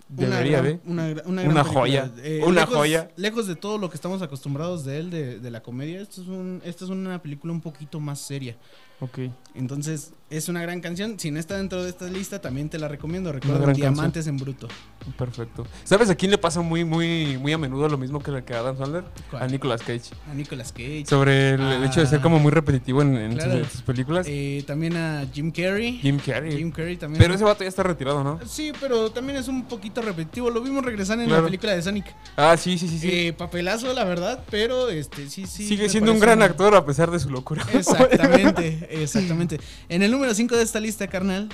Debería 0.08 0.62
gran- 0.62 0.64
de. 0.66 0.80
Una, 0.86 1.08
una, 1.26 1.64
joya, 1.64 2.12
película. 2.14 2.46
una 2.48 2.62
lejos- 2.62 2.76
joya. 2.76 3.12
Lejos 3.16 3.48
de 3.48 3.56
todo 3.56 3.80
lo 3.80 3.90
que 3.90 3.96
estamos 3.96 4.22
acostumbrados 4.22 4.86
de 4.86 5.00
él, 5.00 5.10
de, 5.10 5.40
de 5.40 5.50
la 5.50 5.64
comedia, 5.64 6.02
esto 6.02 6.22
es 6.22 6.28
un, 6.28 6.62
esta 6.64 6.86
es 6.86 6.92
una 6.92 7.20
película 7.22 7.52
un 7.54 7.62
poquito 7.62 8.00
más 8.00 8.20
seria. 8.20 8.56
Ok. 9.04 9.20
Entonces, 9.56 10.14
es 10.32 10.50
una 10.50 10.62
gran 10.64 10.82
canción. 10.82 11.20
Si 11.20 11.30
no 11.30 11.40
está 11.40 11.58
dentro 11.58 11.84
de 11.84 11.90
esta 11.90 12.06
lista, 12.06 12.42
también 12.42 12.70
te 12.70 12.80
la 12.80 12.88
recomiendo. 12.88 13.32
Recuerda 13.32 13.72
Diamantes 13.72 14.26
en 14.26 14.38
Bruto. 14.38 14.68
Perfecto. 15.18 15.68
¿Sabes 15.84 16.10
a 16.10 16.16
quién 16.16 16.32
le 16.32 16.40
pasa 16.40 16.62
muy, 16.62 16.84
muy, 16.84 17.38
muy 17.38 17.54
a 17.54 17.58
menudo 17.60 17.88
lo 17.88 17.98
mismo 18.00 18.20
que 18.20 18.32
a 18.32 18.60
Adam 18.60 18.78
Sandler? 18.78 19.04
¿Cuál? 19.30 19.44
A 19.44 19.48
Nicolas 19.48 19.82
Cage. 19.82 20.10
A 20.32 20.34
Nicolas 20.34 20.72
Cage. 20.72 21.06
Sobre 21.08 21.52
el, 21.52 21.84
hecho 21.84 22.00
de 22.00 22.08
ser 22.08 22.20
Ah. 22.20 22.22
como 22.24 22.40
muy 22.40 22.52
repetitivo 22.52 23.02
en, 23.04 23.16
en 23.16 23.36
Claro. 23.36 23.60
sus, 23.64 23.74
sus 23.74 23.82
películas. 23.84 24.26
Eh, 24.28 24.64
también 24.66 24.98
a 24.98 25.24
Jim 25.32 25.52
Carrey. 25.52 26.00
Jim 26.00 26.18
Carrey. 26.26 26.58
Jim 26.58 26.72
Carrey 26.72 26.98
también. 26.98 27.22
Pero 27.22 27.36
ese 27.36 27.44
vato 27.44 27.64
ya 27.64 27.70
está 27.70 27.84
retirado, 27.84 28.24
¿no? 28.24 28.40
Sí, 28.48 28.72
pero 28.80 29.12
también 29.12 29.38
es 29.38 29.48
un 29.50 29.66
poquito 29.66 30.02
repetitivo. 30.02 30.50
Lo 30.50 30.62
vimos 30.62 30.84
regresar 30.84 31.20
en 31.20 31.26
Claro. 31.28 31.42
la 31.44 31.48
película 31.48 31.74
de 31.76 31.82
Sonic. 31.84 32.06
Ah, 32.38 32.56
sí, 32.58 32.78
sí, 32.80 32.88
sí. 32.88 32.98
sí. 32.98 33.10
Eh, 33.12 33.34
papelazo, 33.34 33.94
la 33.94 34.04
verdad, 34.06 34.44
pero 34.50 34.90
este 34.90 35.30
sí, 35.30 35.46
sí. 35.46 35.68
Sigue 35.68 35.90
siendo 35.90 36.12
un 36.12 36.20
gran 36.20 36.42
actor 36.42 36.74
a 36.76 36.86
pesar 36.86 37.12
de 37.12 37.20
su 37.20 37.30
locura. 37.30 37.64
Exactamente, 37.74 38.88
exactamente. 39.02 39.60
En 39.90 40.04
el 40.04 40.12
número 40.12 40.34
5 40.34 40.56
de 40.56 40.64
esta 40.64 40.80
lista, 40.80 41.08
carnal, 41.08 41.50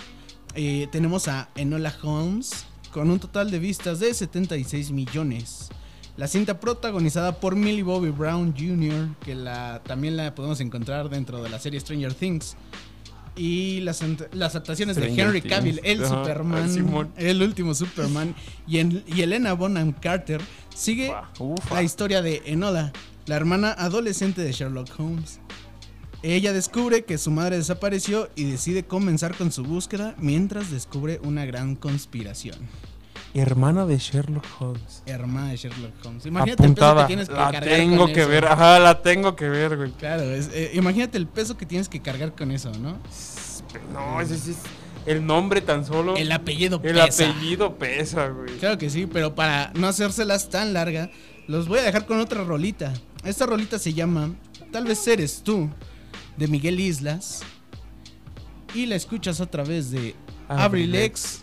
eh, 0.56 0.88
tenemos 0.92 1.28
a 1.28 1.50
Enola 1.56 1.94
Holmes 2.04 2.66
con 2.92 3.10
un 3.10 3.20
total 3.20 3.52
de 3.52 3.60
vistas 3.60 4.00
de 4.00 4.14
76 4.14 4.92
millones. 4.92 5.70
La 6.18 6.28
cinta 6.28 6.60
protagonizada 6.60 7.40
por 7.40 7.56
Millie 7.56 7.84
Bobby 7.84 8.10
Brown 8.10 8.54
Jr., 8.58 9.16
que 9.24 9.36
la, 9.36 9.82
también 9.86 10.18
la 10.18 10.36
podemos 10.36 10.60
encontrar 10.60 11.10
dentro 11.10 11.42
de 11.42 11.50
la 11.50 11.60
serie 11.60 11.80
Stranger 11.80 12.14
Things. 12.14 12.58
Y 13.36 13.80
las, 13.82 14.04
las 14.34 14.56
actuaciones 14.56 14.98
de 14.98 15.08
Henry 15.14 15.40
Things. 15.40 15.56
Cavill, 15.56 15.80
el 15.84 16.04
Ajá, 16.04 16.10
Superman, 16.10 17.12
el 17.16 17.42
último 17.42 17.74
Superman, 17.74 18.36
y, 18.68 18.80
en- 18.80 19.04
y 19.08 19.22
Elena 19.22 19.54
Bonham 19.54 19.94
Carter 19.94 20.42
sigue 20.76 21.14
ufa. 21.38 21.76
la 21.76 21.84
historia 21.84 22.22
de 22.22 22.42
Enola, 22.48 22.92
la 23.28 23.36
hermana 23.38 23.72
adolescente 23.72 24.42
de 24.42 24.52
Sherlock 24.52 24.90
Holmes. 25.00 25.40
Ella 26.22 26.52
descubre 26.52 27.06
que 27.06 27.18
su 27.18 27.32
madre 27.32 27.58
desapareció 27.58 28.30
y 28.36 28.44
decide 28.44 28.84
comenzar 28.84 29.36
con 29.36 29.52
su 29.52 29.64
búsqueda 29.64 30.16
mientras 30.18 30.70
descubre 30.70 31.20
una 31.24 31.46
gran 31.46 31.76
conspiración. 31.76 32.58
Hermana 33.34 33.86
de 33.86 33.98
Sherlock 34.00 34.44
Holmes. 34.60 35.04
Hermana 35.06 35.52
de 35.52 35.58
Sherlock 35.58 35.94
Holmes. 36.06 36.26
Imagínate 36.26 36.64
Apuntada. 36.64 36.92
el 36.92 36.96
peso 36.96 37.08
que 37.08 37.08
tienes 37.08 37.28
que 37.30 37.34
la 37.36 37.52
cargar 37.52 37.64
tengo 37.64 37.98
con 38.06 38.14
que 38.14 38.20
eso. 38.22 38.30
ver. 38.30 38.46
Ajá, 38.46 38.80
la 38.80 39.02
tengo 39.02 39.36
que 39.36 39.48
ver, 39.50 39.78
güey. 39.78 39.92
Claro, 39.92 40.24
es- 40.24 40.50
eh, 40.52 40.72
imagínate 40.74 41.18
el 41.18 41.28
peso 41.28 41.56
que 41.56 41.66
tienes 41.66 41.88
que 41.88 42.02
cargar 42.02 42.34
con 42.36 42.52
eso, 42.52 42.72
¿no? 42.80 42.98
No, 43.94 44.20
ese 44.20 44.34
es 44.36 44.58
el 45.06 45.26
nombre 45.26 45.62
tan 45.62 45.86
solo. 45.86 46.16
El 46.18 46.32
apellido 46.32 46.82
el 46.84 46.96
pesa. 46.96 47.30
apellido 47.30 47.76
pesa, 47.78 48.28
güey. 48.30 48.58
Claro 48.58 48.78
que 48.80 48.90
sí, 48.90 49.06
pero 49.06 49.36
para 49.36 49.72
no 49.76 49.88
hacérselas 49.88 50.50
tan 50.50 50.74
larga, 50.74 51.12
los 51.48 51.68
voy 51.68 51.80
a 51.80 51.84
dejar 51.84 52.08
con 52.08 52.20
otra 52.20 52.44
rolita. 52.44 52.94
Esta 53.24 53.46
rolita 53.46 53.78
se 53.80 53.94
llama 53.94 54.32
Tal 54.72 54.86
vez 54.86 55.08
eres 55.08 55.42
tú, 55.44 55.70
de 56.40 56.48
Miguel 56.48 56.80
Islas. 56.80 57.42
Y 58.74 58.86
la 58.86 58.96
escuchas 58.96 59.42
a 59.42 59.46
través 59.46 59.92
de 59.92 60.16
Abrilex, 60.48 61.42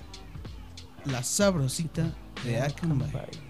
la 1.04 1.22
sabrosita 1.22 2.12
de 2.44 2.60
Akanbay. 2.60 3.45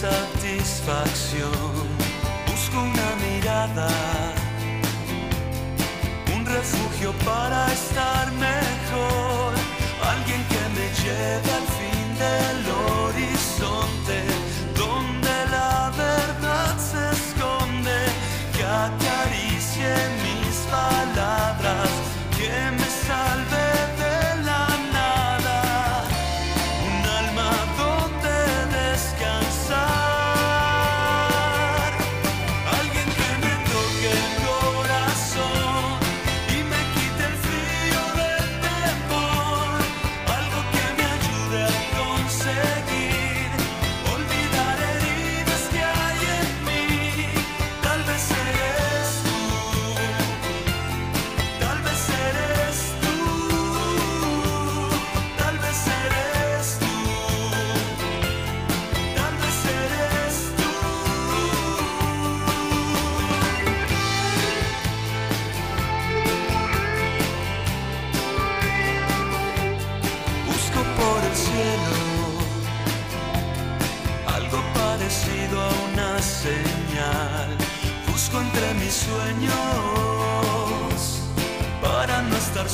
Satisfacción. 0.00 1.50
Busco 2.46 2.78
una 2.78 3.10
mirada, 3.26 3.88
un 6.36 6.46
refugio 6.46 7.12
para 7.24 7.66
estar 7.72 8.30
mejor. 8.32 9.54
Alguien 10.12 10.42
que 10.52 10.62
me 10.76 10.86
lleve 11.02 11.50
al 11.60 11.66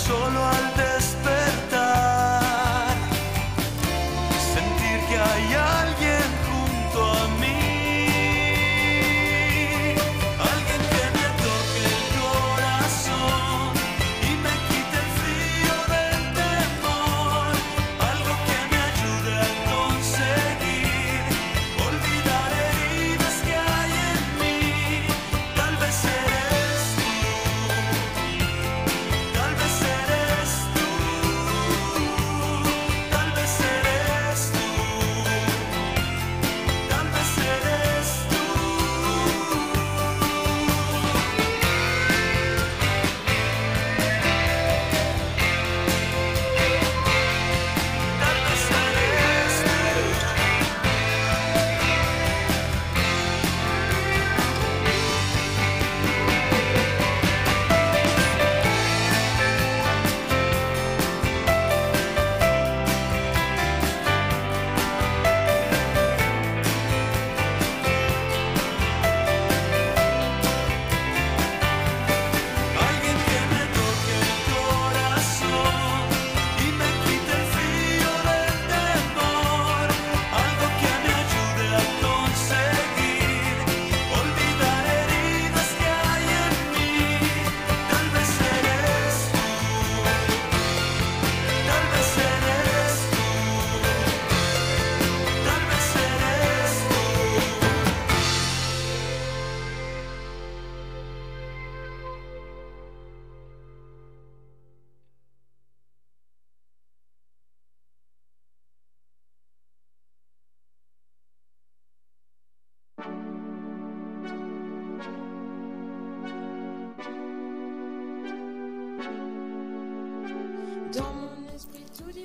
solo 0.06 0.44
al 0.44 0.73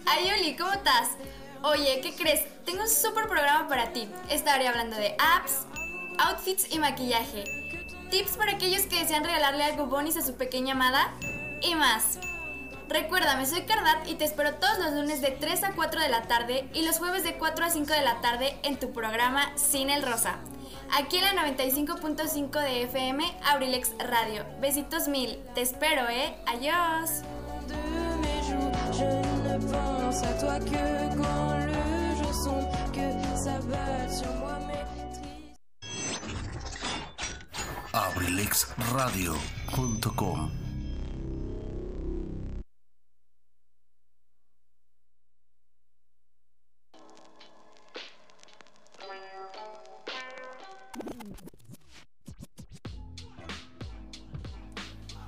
Ay, 0.06 0.32
Oli, 0.38 0.56
¿cómo 0.56 0.72
estás? 0.72 1.10
Oye, 1.64 2.02
¿qué 2.02 2.14
crees? 2.16 2.46
Tengo 2.66 2.82
un 2.82 2.90
súper 2.90 3.28
programa 3.28 3.68
para 3.68 3.92
ti. 3.94 4.08
Estaré 4.30 4.68
hablando 4.68 4.96
de 4.96 5.16
apps, 5.20 5.66
outfits 6.18 6.74
y 6.74 6.80
maquillaje. 6.80 7.44
Tips 8.10 8.38
para 8.38 8.54
aquellos 8.54 8.84
que 8.84 9.00
desean 9.00 9.24
regalarle 9.24 9.64
algo 9.64 9.88
bonis 9.88 10.18
a 10.18 10.22
su 10.22 10.36
pequeña 10.36 10.74
amada 10.74 11.14
y 11.62 11.76
más. 11.76 12.20
Recuérdame, 12.88 13.46
soy 13.46 13.62
Cardat 13.64 14.08
y 14.08 14.16
te 14.16 14.26
espero 14.26 14.56
todos 14.56 14.80
los 14.80 14.94
lunes 14.94 15.22
de 15.22 15.32
3 15.32 15.64
a 15.64 15.72
4 15.74 16.02
de 16.02 16.10
la 16.10 16.24
tarde 16.24 16.68
y 16.74 16.82
los 16.82 16.98
jueves 16.98 17.24
de 17.24 17.38
4 17.38 17.66
a 17.66 17.70
5 17.70 17.94
de 17.94 18.02
la 18.02 18.20
tarde 18.22 18.58
en 18.64 18.80
tu 18.80 18.92
programa 18.94 19.52
Sin 19.58 19.90
el 19.90 20.02
Rosa. 20.02 20.40
Aquí 20.92 21.18
en 21.18 21.36
la 21.36 21.48
95.5 21.48 22.62
de 22.62 22.84
FM, 22.84 23.24
Abrilex 23.46 23.92
Radio. 24.00 24.46
Besitos 24.60 25.08
mil. 25.08 25.40
Te 25.54 25.62
espero, 25.62 26.10
¿eh? 26.10 26.36
Adiós. 26.48 27.24
de 39.12 40.69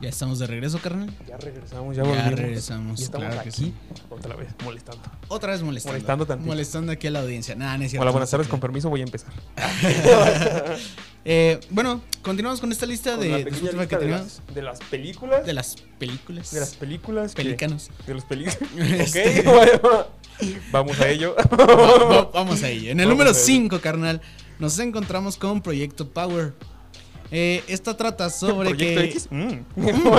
Ya 0.01 0.09
estamos 0.09 0.39
de 0.39 0.47
regreso, 0.47 0.79
carnal. 0.79 1.13
Ya 1.27 1.37
regresamos, 1.37 1.95
ya 1.95 2.01
Ya 2.03 2.09
volvimos. 2.09 2.39
regresamos, 2.39 2.99
Y 2.99 3.03
estamos 3.03 3.27
claro 3.27 3.43
que 3.43 3.49
aquí 3.49 3.57
sí. 3.65 3.73
otra 4.09 4.35
vez 4.35 4.47
molestando. 4.63 5.01
Otra 5.27 5.51
vez 5.51 5.61
molestando. 5.61 5.93
Molestando 5.93 6.25
tantito. 6.25 6.47
Molestando 6.47 6.91
aquí 6.91 7.07
a 7.07 7.11
la 7.11 7.19
audiencia. 7.21 7.55
Nada, 7.55 7.77
no 7.77 7.83
es 7.83 7.91
cierto. 7.91 8.01
Hola, 8.01 8.11
buenas 8.11 8.31
tardes, 8.31 8.47
con 8.47 8.59
permiso 8.59 8.89
voy 8.89 9.01
a 9.01 9.03
empezar. 9.03 9.31
Eh, 11.23 11.59
bueno, 11.69 12.01
continuamos 12.23 12.59
con 12.59 12.71
esta 12.71 12.87
lista 12.87 13.11
Con 13.11 13.19
de, 13.19 13.43
de 13.43 13.51
que 13.87 13.95
de 13.99 14.07
las, 14.07 14.41
de 14.55 14.61
las 14.63 14.79
películas. 14.79 15.45
De 15.45 15.53
las 15.53 15.75
películas. 15.99 16.51
de 16.51 16.59
las 16.61 16.73
películas. 16.73 17.35
que- 17.35 17.43
Pelícanos. 17.43 17.91
De 18.07 18.15
los 18.15 18.25
películas. 18.25 18.57
Este. 18.79 19.41
ok, 19.41 19.45
bueno, 19.45 20.07
vamos 20.71 20.99
a 20.99 21.07
ello. 21.09 21.35
Va- 21.51 21.65
va- 22.05 22.31
vamos 22.33 22.63
a 22.63 22.69
ello. 22.69 22.89
En 22.89 22.99
el 22.99 23.05
Vamos 23.05 23.11
número 23.19 23.29
a 23.29 23.33
ello. 23.33 23.45
5, 23.45 23.79
carnal, 23.81 24.19
nos 24.57 24.79
encontramos 24.79 25.37
con 25.37 25.61
Proyecto 25.61 26.09
Power. 26.09 26.53
Eh, 27.31 27.63
esta 27.67 27.95
trata 27.95 28.29
sobre 28.29 28.75
que, 28.75 29.05
X. 29.05 29.29
Mm. 29.31 29.59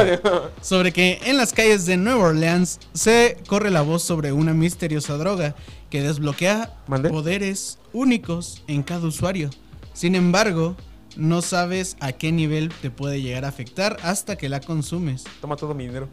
sobre 0.62 0.92
que 0.92 1.20
en 1.26 1.36
las 1.36 1.52
calles 1.52 1.84
de 1.84 1.98
Nueva 1.98 2.28
Orleans 2.28 2.80
se 2.94 3.36
corre 3.46 3.70
la 3.70 3.82
voz 3.82 4.02
sobre 4.02 4.32
una 4.32 4.54
misteriosa 4.54 5.18
droga 5.18 5.54
que 5.90 6.02
desbloquea 6.02 6.74
poderes 6.86 7.78
únicos 7.92 8.62
en 8.66 8.82
cada 8.82 9.06
usuario. 9.06 9.50
Sin 9.92 10.14
embargo, 10.14 10.74
no 11.16 11.42
sabes 11.42 11.98
a 12.00 12.12
qué 12.12 12.32
nivel 12.32 12.70
te 12.80 12.90
puede 12.90 13.20
llegar 13.20 13.44
a 13.44 13.48
afectar 13.48 13.98
hasta 14.02 14.36
que 14.36 14.48
la 14.48 14.60
consumes. 14.60 15.24
Toma 15.42 15.56
todo 15.56 15.74
mi 15.74 15.86
dinero. 15.86 16.08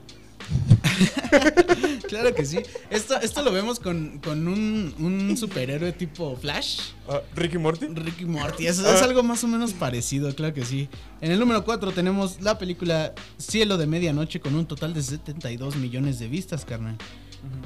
Claro 2.10 2.34
que 2.34 2.44
sí. 2.44 2.58
Esto, 2.90 3.20
esto 3.22 3.44
lo 3.44 3.52
vemos 3.52 3.80
con, 3.80 4.20
con 4.20 4.48
un, 4.48 4.96
un 4.98 5.38
superhéroe 5.38 5.92
tipo 5.92 6.36
Flash. 6.36 6.80
Ah, 7.08 7.22
Ricky 7.36 7.60
Morty. 7.60 7.86
Ricky 7.88 8.26
Morty. 8.26 8.66
Es, 8.66 8.80
es 8.80 9.02
algo 9.04 9.22
más 9.22 9.44
o 9.44 9.48
menos 9.48 9.74
parecido, 9.74 10.34
claro 10.34 10.54
que 10.56 10.66
sí. 10.66 10.90
En 11.22 11.32
el 11.32 11.40
número 11.40 11.64
4 11.64 11.92
tenemos 11.92 12.42
la 12.42 12.58
película 12.58 13.14
Cielo 13.38 13.78
de 13.78 13.86
Medianoche 13.86 14.40
con 14.40 14.56
un 14.56 14.66
total 14.66 14.96
de 14.96 15.04
72 15.04 15.76
millones 15.76 16.18
de 16.18 16.28
vistas, 16.28 16.66
carnal. 16.66 16.98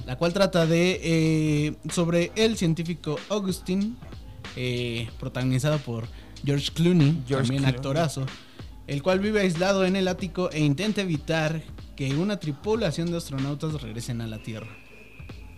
La 0.06 0.18
cual 0.18 0.34
trata 0.34 0.66
de 0.66 1.00
eh, 1.02 1.76
sobre 1.90 2.32
el 2.36 2.58
científico 2.58 3.18
Augustine, 3.30 3.94
eh, 4.56 5.08
protagonizado 5.20 5.80
por 5.80 6.06
George 6.46 6.72
Clooney, 6.74 7.24
George 7.28 7.48
también 7.48 7.62
Clooney. 7.64 7.76
actorazo, 7.78 8.26
el 8.88 9.02
cual 9.04 9.20
vive 9.20 9.42
aislado 9.42 9.86
en 9.86 9.96
el 9.96 10.08
ático 10.08 10.50
e 10.52 10.60
intenta 10.60 11.02
evitar 11.02 11.62
que 11.96 12.14
una 12.16 12.40
tripulación 12.40 13.12
de 13.12 13.18
astronautas 13.18 13.82
regresen 13.82 14.22
a 14.22 14.28
la 14.28 14.40
Tierra. 14.42 14.68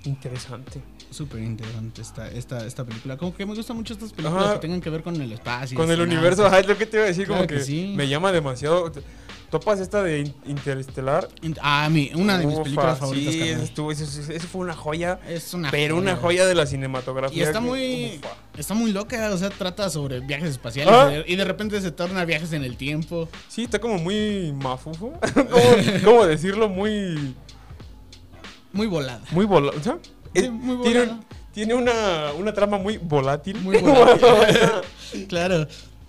Interesante. 0.03 0.81
Súper 1.09 1.41
interesante 1.41 2.01
esta, 2.01 2.29
esta, 2.29 2.65
esta 2.65 2.83
película. 2.83 3.17
Como 3.17 3.35
que 3.35 3.45
me 3.45 3.55
gustan 3.55 3.77
mucho 3.77 3.93
estas 3.93 4.11
películas 4.11 4.43
Ajá. 4.45 4.53
que 4.55 4.59
tengan 4.59 4.81
que 4.81 4.89
ver 4.89 5.01
con 5.01 5.19
el 5.19 5.31
espacio. 5.31 5.77
Con 5.77 5.89
el 5.89 6.01
universo, 6.01 6.45
ajá, 6.45 6.59
es 6.59 6.67
lo 6.67 6.77
que 6.77 6.85
te 6.85 6.97
iba 6.97 7.05
a 7.05 7.07
decir, 7.07 7.25
Claro 7.25 7.41
como 7.41 7.47
que 7.47 7.55
que, 7.55 7.63
sí. 7.63 7.93
me 7.95 8.07
llama 8.07 8.31
demasiado. 8.31 8.91
¿Topas 9.59 9.79
esta 9.79 10.03
de 10.03 10.19
In- 10.19 10.33
Interestelar? 10.47 11.29
Ah, 11.61 11.87
mi, 11.89 12.11
una 12.13 12.37
de 12.37 12.45
mis 12.45 12.55
Ufa, 12.55 12.63
películas 12.63 12.99
favoritas. 12.99 13.33
Sí, 13.33 13.39
eso, 14.29 14.47
fue 14.51 14.61
una 14.61 14.73
joya. 14.73 15.17
es 15.29 15.53
una 15.53 15.71
pero 15.71 15.95
una 15.97 16.17
joya 16.17 16.45
de 16.45 16.55
la 16.55 16.65
cinematografía. 16.65 17.37
Y 17.37 17.41
está 17.41 17.59
que- 17.59 17.65
muy, 17.65 18.19
ufa. 18.21 18.35
está 18.57 18.73
muy 18.73 18.91
loca, 18.91 19.31
o 19.33 19.37
sea, 19.37 19.49
trata 19.49 19.89
sobre 19.89 20.19
viajes 20.19 20.49
espaciales 20.49 20.93
Ah. 20.93 21.23
y 21.25 21.35
de- 21.37 21.45
repente 21.45 21.79
se 21.79 21.91
torna 21.91 22.25
viajes 22.25 22.51
en 22.51 22.63
el 22.65 22.75
tiempo. 22.75 23.29
Sí, 23.47 23.63
está 23.63 23.79
como 23.79 23.97
muy 23.97 24.51
mafufo. 24.51 25.13
¿Cómo, 25.33 25.59
cómo 26.03 26.25
decirlo? 26.25 26.67
Muy. 26.67 27.33
Muy 28.73 28.87
volada. 28.87 29.21
Muy 29.31 29.45
volado. 29.45 29.81
¿sabes? 29.81 30.01
Sí, 30.35 30.41
Eh, 30.45 30.49
muy 30.49 30.83
tiene 30.83 30.99
volado. 30.99 31.19
tiene 31.53 31.73
una, 31.75 32.33
una 32.37 32.53
trama 32.53 32.77
muy 32.77 32.97
volátil. 32.97 33.57
Muy 33.61 33.77
volátil. 33.77 34.25
Claro. 35.29 35.65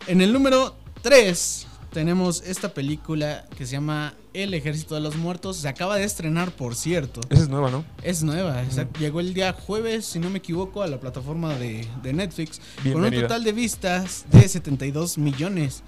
En 0.08 0.20
el 0.20 0.32
número 0.32 0.76
3 1.02 1.65
tenemos 1.96 2.42
esta 2.42 2.74
película 2.74 3.46
que 3.56 3.64
se 3.64 3.72
llama 3.72 4.12
El 4.34 4.52
Ejército 4.52 4.96
de 4.96 5.00
los 5.00 5.16
Muertos. 5.16 5.56
Se 5.56 5.66
acaba 5.66 5.96
de 5.96 6.04
estrenar, 6.04 6.50
por 6.50 6.74
cierto. 6.74 7.22
Esa 7.30 7.44
es 7.44 7.48
nueva, 7.48 7.70
¿no? 7.70 7.86
Es 8.02 8.22
nueva, 8.22 8.62
llegó 9.00 9.20
el 9.20 9.32
día 9.32 9.54
jueves, 9.54 10.04
si 10.04 10.18
no 10.18 10.28
me 10.28 10.36
equivoco, 10.36 10.82
a 10.82 10.88
la 10.88 11.00
plataforma 11.00 11.54
de, 11.54 11.88
de 12.02 12.12
Netflix. 12.12 12.60
Con 12.82 13.02
un 13.02 13.10
total 13.10 13.44
de 13.44 13.52
vistas 13.52 14.26
de 14.30 14.46
72 14.46 15.16
millones. 15.16 15.82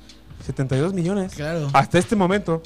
72 0.47 0.94
millones. 0.94 1.35
Claro. 1.35 1.68
Hasta 1.75 1.99
este 1.99 2.16
momento. 2.16 2.62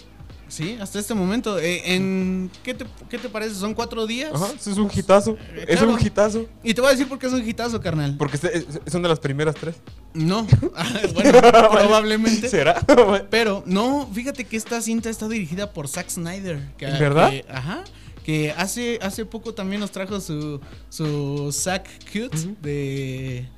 Sí, 0.52 0.76
hasta 0.78 0.98
este 0.98 1.14
momento. 1.14 1.58
Eh, 1.58 1.94
en, 1.94 2.50
¿qué, 2.62 2.74
te, 2.74 2.84
¿Qué 3.08 3.16
te 3.16 3.30
parece? 3.30 3.54
¿Son 3.54 3.72
cuatro 3.72 4.06
días? 4.06 4.30
Ajá, 4.34 4.48
es 4.54 4.66
un 4.66 4.90
hitazo. 4.94 5.38
Es 5.56 5.78
claro. 5.78 5.94
un 5.94 5.98
hitazo. 6.06 6.46
Y 6.62 6.74
te 6.74 6.82
voy 6.82 6.88
a 6.88 6.90
decir 6.92 7.08
por 7.08 7.18
qué 7.18 7.26
es 7.26 7.32
un 7.32 7.48
hitazo, 7.48 7.80
carnal. 7.80 8.16
Porque 8.18 8.36
este- 8.36 8.58
es- 8.58 8.66
son 8.92 9.00
de 9.02 9.08
las 9.08 9.18
primeras 9.18 9.54
tres. 9.54 9.76
No, 10.12 10.46
bueno, 11.14 11.40
probablemente. 11.40 12.50
¿Será? 12.50 12.78
Pero 13.30 13.62
no, 13.64 14.06
fíjate 14.12 14.44
que 14.44 14.58
esta 14.58 14.82
cinta 14.82 15.08
está 15.08 15.26
dirigida 15.26 15.72
por 15.72 15.88
Zack 15.88 16.10
Snyder. 16.10 16.60
Que, 16.76 16.84
¿En 16.84 16.98
verdad? 16.98 17.30
que- 17.30 17.46
ajá. 17.48 17.84
Que 18.22 18.52
hace, 18.52 18.98
hace 19.00 19.24
poco 19.24 19.54
también 19.54 19.80
nos 19.80 19.90
trajo 19.90 20.20
su, 20.20 20.60
su 20.90 21.50
Zack 21.50 21.88
Cute 22.12 22.54
de, 22.60 23.48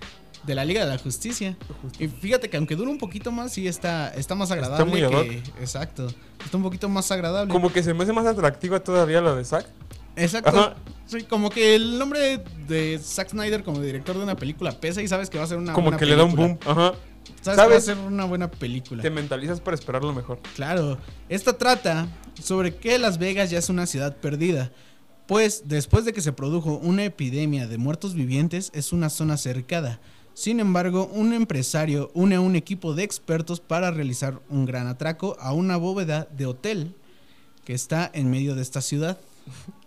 de 0.47 0.55
la 0.55 0.65
Liga 0.65 0.85
de 0.85 0.91
la 0.91 0.99
Justicia. 0.99 1.57
Y 1.99 2.09
fíjate 2.09 2.51
que 2.51 2.57
aunque 2.57 2.77
dura 2.77 2.91
un 2.91 2.99
poquito 2.99 3.33
más, 3.33 3.53
sí 3.53 3.67
está, 3.69 4.09
está 4.15 4.35
más 4.35 4.51
agradable. 4.51 4.85
muy 4.91 5.03
ad 5.03 5.11
que, 5.23 5.43
exacto. 5.61 6.09
Está 6.45 6.57
un 6.57 6.63
poquito 6.63 6.89
más 6.89 7.11
agradable. 7.11 7.53
Como 7.53 7.73
que 7.73 7.83
se 7.83 7.95
me 7.95 8.05
hace 8.05 8.13
más 8.13 8.27
atractiva 8.27 8.81
todavía 8.81 9.21
la 9.21 9.35
de 9.35 9.45
Zack. 9.45 9.67
Exacto. 10.17 10.51
Ajá. 10.51 10.75
Sí, 11.07 11.23
como 11.25 11.51
que 11.51 11.75
el 11.75 11.99
nombre 11.99 12.43
de 12.67 12.99
Zack 13.03 13.31
Snyder 13.31 13.63
como 13.65 13.81
director 13.81 14.17
de 14.17 14.23
una 14.23 14.37
película 14.37 14.73
pesa 14.73 15.03
y 15.03 15.09
sabes 15.09 15.29
que 15.29 15.39
va 15.39 15.45
a 15.45 15.49
ser 15.49 15.59
una 15.59 15.73
Como 15.73 15.87
buena 15.87 15.99
que 15.99 16.07
le 16.07 16.17
da 16.17 16.25
un 16.25 16.35
película. 16.35 16.57
boom. 16.65 16.79
Ajá. 16.79 16.95
Sabes, 17.41 17.61
que 17.63 17.71
va 17.71 17.77
a 17.77 17.81
ser 17.81 17.99
una 17.99 18.25
buena 18.25 18.51
película. 18.51 19.03
Te 19.03 19.11
mentalizas 19.11 19.61
para 19.61 19.75
esperar 19.75 20.03
lo 20.03 20.13
mejor. 20.15 20.39
Claro, 20.57 20.99
esta 21.29 21.59
trata 21.59 22.09
sobre 22.43 22.77
que 22.77 22.99
Las 22.99 23.19
Vegas 23.19 23.51
ya 23.51 23.59
es 23.59 23.69
una 23.69 23.87
ciudad 23.87 24.17
perdida, 24.17 24.73
pues 25.27 25.65
después 25.67 26.05
de 26.05 26.13
que 26.13 26.21
se 26.21 26.33
produjo 26.33 26.79
una 26.79 27.05
epidemia 27.05 27.67
de 27.67 27.79
muertos 27.79 28.15
vivientes 28.15 28.71
es 28.75 28.93
una 28.93 29.11
zona 29.11 29.37
cercada. 29.37 30.01
Sin 30.35 30.59
embargo, 30.61 31.07
un 31.13 31.33
empresario 31.33 32.11
une 32.15 32.35
a 32.35 32.41
un 32.41 32.57
equipo 32.57 32.95
de 32.95 33.05
expertos 33.05 33.61
para 33.61 33.91
realizar 33.93 34.41
un 34.49 34.65
gran 34.67 34.87
atraco 34.89 35.37
a 35.41 35.53
una 35.53 35.77
bóveda 35.77 36.27
de 36.37 36.47
hotel 36.47 36.95
que 37.65 37.73
está 37.73 38.11
en 38.13 38.31
medio 38.31 38.55
de 38.55 38.63
esta 38.63 38.81
ciudad. 38.81 39.19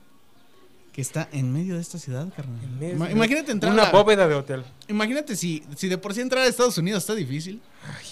Que 0.93 1.01
está 1.01 1.29
en 1.31 1.53
medio 1.53 1.75
de 1.75 1.81
esta 1.81 1.99
ciudad, 1.99 2.27
carnal. 2.35 2.59
Ima- 2.81 3.11
Imagínate 3.11 3.51
entrar 3.51 3.71
Una 3.71 3.83
a 3.83 3.85
la- 3.85 3.91
bóveda 3.91 4.27
de 4.27 4.33
hotel. 4.33 4.63
Imagínate 4.87 5.35
si, 5.35 5.63
si 5.75 5.87
de 5.89 5.99
por 5.99 6.11
sí 6.15 6.21
entrar 6.21 6.43
a 6.43 6.47
Estados 6.47 6.75
Unidos 6.79 7.03
está 7.03 7.13
difícil. 7.13 7.61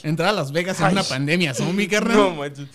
Entrar 0.04 0.30
a 0.30 0.34
Las 0.34 0.52
Vegas 0.52 0.80
en 0.80 0.90
una 0.92 1.02
pandemia 1.02 1.56
zombie, 1.56 1.88
carnal. 1.90 2.16
No 2.16 2.36
manches. 2.36 2.68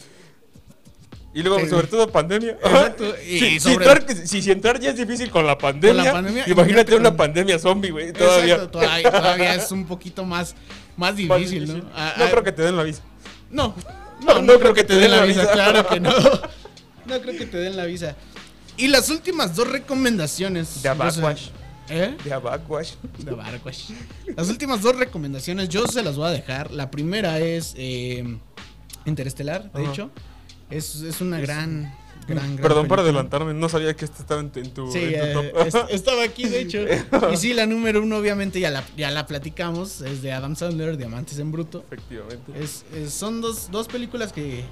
Y 1.33 1.43
luego, 1.43 1.65
sobre 1.69 1.87
todo, 1.87 2.11
pandemia. 2.11 2.53
Exacto, 2.63 3.15
y 3.25 3.39
Si, 3.39 3.61
si 3.61 3.73
entrar, 3.73 4.05
si, 4.27 4.43
si 4.43 4.51
entrar 4.51 4.81
ya 4.81 4.91
es 4.91 4.97
difícil 4.97 5.31
con 5.31 5.47
la 5.47 5.57
pandemia, 5.57 6.13
pandemia, 6.13 6.45
imagínate 6.49 6.95
una 6.97 7.11
con- 7.11 7.19
pandemia 7.19 7.59
zombie, 7.59 7.91
güey. 7.91 8.13
Todavía. 8.13 8.55
Exacto, 8.55 8.79
todavía, 8.81 9.11
todavía 9.11 9.55
es 9.55 9.71
un 9.71 9.87
poquito 9.87 10.25
más, 10.25 10.55
más 10.97 11.13
Más 11.13 11.17
difícil, 11.17 11.69
¿no? 11.69 11.85
Ah, 11.95 12.15
No 12.19 12.25
ah, 12.25 12.31
creo 12.31 12.43
que 12.43 12.53
te 12.53 12.63
den 12.63 12.77
la 12.77 12.83
visa. 12.83 13.03
No, 13.51 13.75
No, 14.25 14.43
no 14.43 14.59
creo 14.59 14.75
que 14.75 14.85
te 14.85 14.97
den 14.97 15.11
la 15.11 15.25
visa. 15.25 15.51
Claro 15.53 15.87
que 15.87 16.01
no. 16.01 16.11
No 17.07 17.21
creo 17.21 17.37
que 17.37 17.47
te 17.47 17.57
den 17.57 17.77
la 17.77 17.87
visa. 17.87 18.15
Y 18.77 18.87
las 18.89 19.09
últimas 19.11 19.57
dos 19.57 19.69
recomendaciones. 19.69 20.83
De 20.83 20.89
Abacuash. 20.89 21.49
¿Eh? 21.89 22.17
De 22.23 22.33
Abacuash. 22.33 22.93
De 23.19 23.33
Abacuash. 23.33 23.91
Las 24.37 24.49
últimas 24.49 24.81
dos 24.81 24.97
recomendaciones 24.97 25.69
yo 25.69 25.87
se 25.89 26.03
las 26.05 26.17
voy 26.17 26.29
a 26.29 26.31
dejar. 26.31 26.71
La 26.71 26.91
primera 26.91 27.41
es 27.41 27.75
eh, 27.77 28.39
Interestelar, 29.07 29.73
de 29.73 29.85
hecho. 29.87 30.11
Es, 30.71 30.97
es 31.03 31.21
una 31.21 31.41
gran, 31.41 31.93
gran, 32.29 32.55
gran 32.57 32.57
Perdón 32.57 32.87
por 32.89 33.01
adelantarme, 33.01 33.55
no 33.55 33.69
sabía 33.69 33.95
que 33.95 34.05
este 34.05 34.23
estaba 34.23 34.41
en, 34.41 34.51
tu- 34.51 34.61
en 34.61 34.71
tu, 34.73 34.91
Sí, 34.93 34.99
en 35.01 35.33
tu 35.33 35.41
eh, 35.41 35.53
top. 35.53 35.67
es- 35.67 35.75
estaba 35.91 36.23
aquí 36.23 36.45
de 36.49 36.61
hecho. 36.61 36.79
Y 37.33 37.37
sí, 37.37 37.53
la 37.55 37.67
número 37.67 38.03
uno 38.03 38.17
obviamente 38.19 38.61
ya 38.61 38.71
la, 38.71 38.85
ya 38.97 39.11
la 39.11 39.27
platicamos. 39.27 40.01
Es 40.01 40.23
de 40.23 40.33
Adam 40.33 40.55
Sandler, 40.57 40.97
Diamantes 40.97 41.39
en 41.39 41.51
Bruto. 41.53 41.85
Efectivamente. 41.91 42.53
Es, 42.59 42.85
es- 42.95 43.13
son 43.13 43.41
dos, 43.41 43.71
dos 43.71 43.89
películas 43.89 44.33
que 44.33 44.65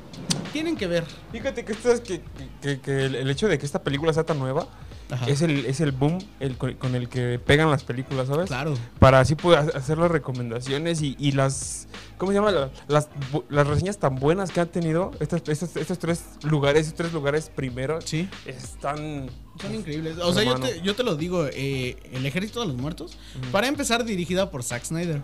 tienen 0.53 0.77
que 0.77 0.87
ver. 0.87 1.05
Fíjate 1.33 1.65
que, 1.65 1.73
esto 1.73 1.93
es 1.93 2.01
que, 2.01 2.21
que- 2.63 2.81
que 2.81 3.05
el, 3.07 3.15
el 3.17 3.31
hecho 3.31 3.49
de 3.49 3.59
que 3.59 3.67
esta 3.67 3.83
película 3.83 4.13
sea 4.13 4.25
tan 4.25 4.39
nueva 4.39 4.69
Ajá. 5.11 5.27
es 5.27 5.41
el, 5.43 5.65
es 5.67 5.81
el 5.81 5.93
boom 5.93 6.19
el, 6.41 6.57
con, 6.59 6.95
el 6.95 7.09
que 7.09 7.39
pegan 7.39 7.71
las 7.71 7.83
películas, 7.85 8.29
¿sabes? 8.29 8.47
Claro. 8.49 8.75
Para 8.99 9.21
así 9.21 9.35
poder 9.35 9.59
ha- 9.75 9.79
hacer 9.79 9.97
las 9.99 10.11
recomendaciones 10.11 11.01
y, 11.03 11.17
y 11.19 11.33
las. 11.33 11.89
¿Cómo 12.19 12.33
se 12.33 12.37
llama? 12.39 12.51
La- 12.51 12.71
Las, 12.89 13.09
las 13.49 13.67
reseñas 13.67 13.99
tan 13.99 14.17
buenas 14.17 14.51
que 14.51 14.61
han 14.61 14.69
tenido 14.69 15.13
estos, 15.21 15.43
estos, 15.49 15.77
estos 15.77 15.99
tres 15.99 16.23
lugares, 16.43 16.83
estos 16.89 16.97
tres 16.99 17.13
lugares 17.13 17.51
primeros, 17.55 18.05
Sí. 18.05 18.29
están. 18.47 19.31
Son 19.61 19.75
increíbles. 19.75 20.19
O 20.19 20.33
sea, 20.33 20.45
yo 20.45 20.55
te, 20.61 20.81
yo 20.83 20.95
te 20.95 21.03
lo 21.03 21.17
digo, 21.17 21.47
eh, 21.53 21.97
El 22.13 22.25
Ejército 22.27 22.61
de 22.61 22.67
los 22.69 22.77
Muertos, 22.77 23.17
para 23.51 23.67
empezar, 23.67 24.05
dirigida 24.05 24.51
por 24.51 24.63
Zack 24.63 24.85
Snyder. 24.85 25.23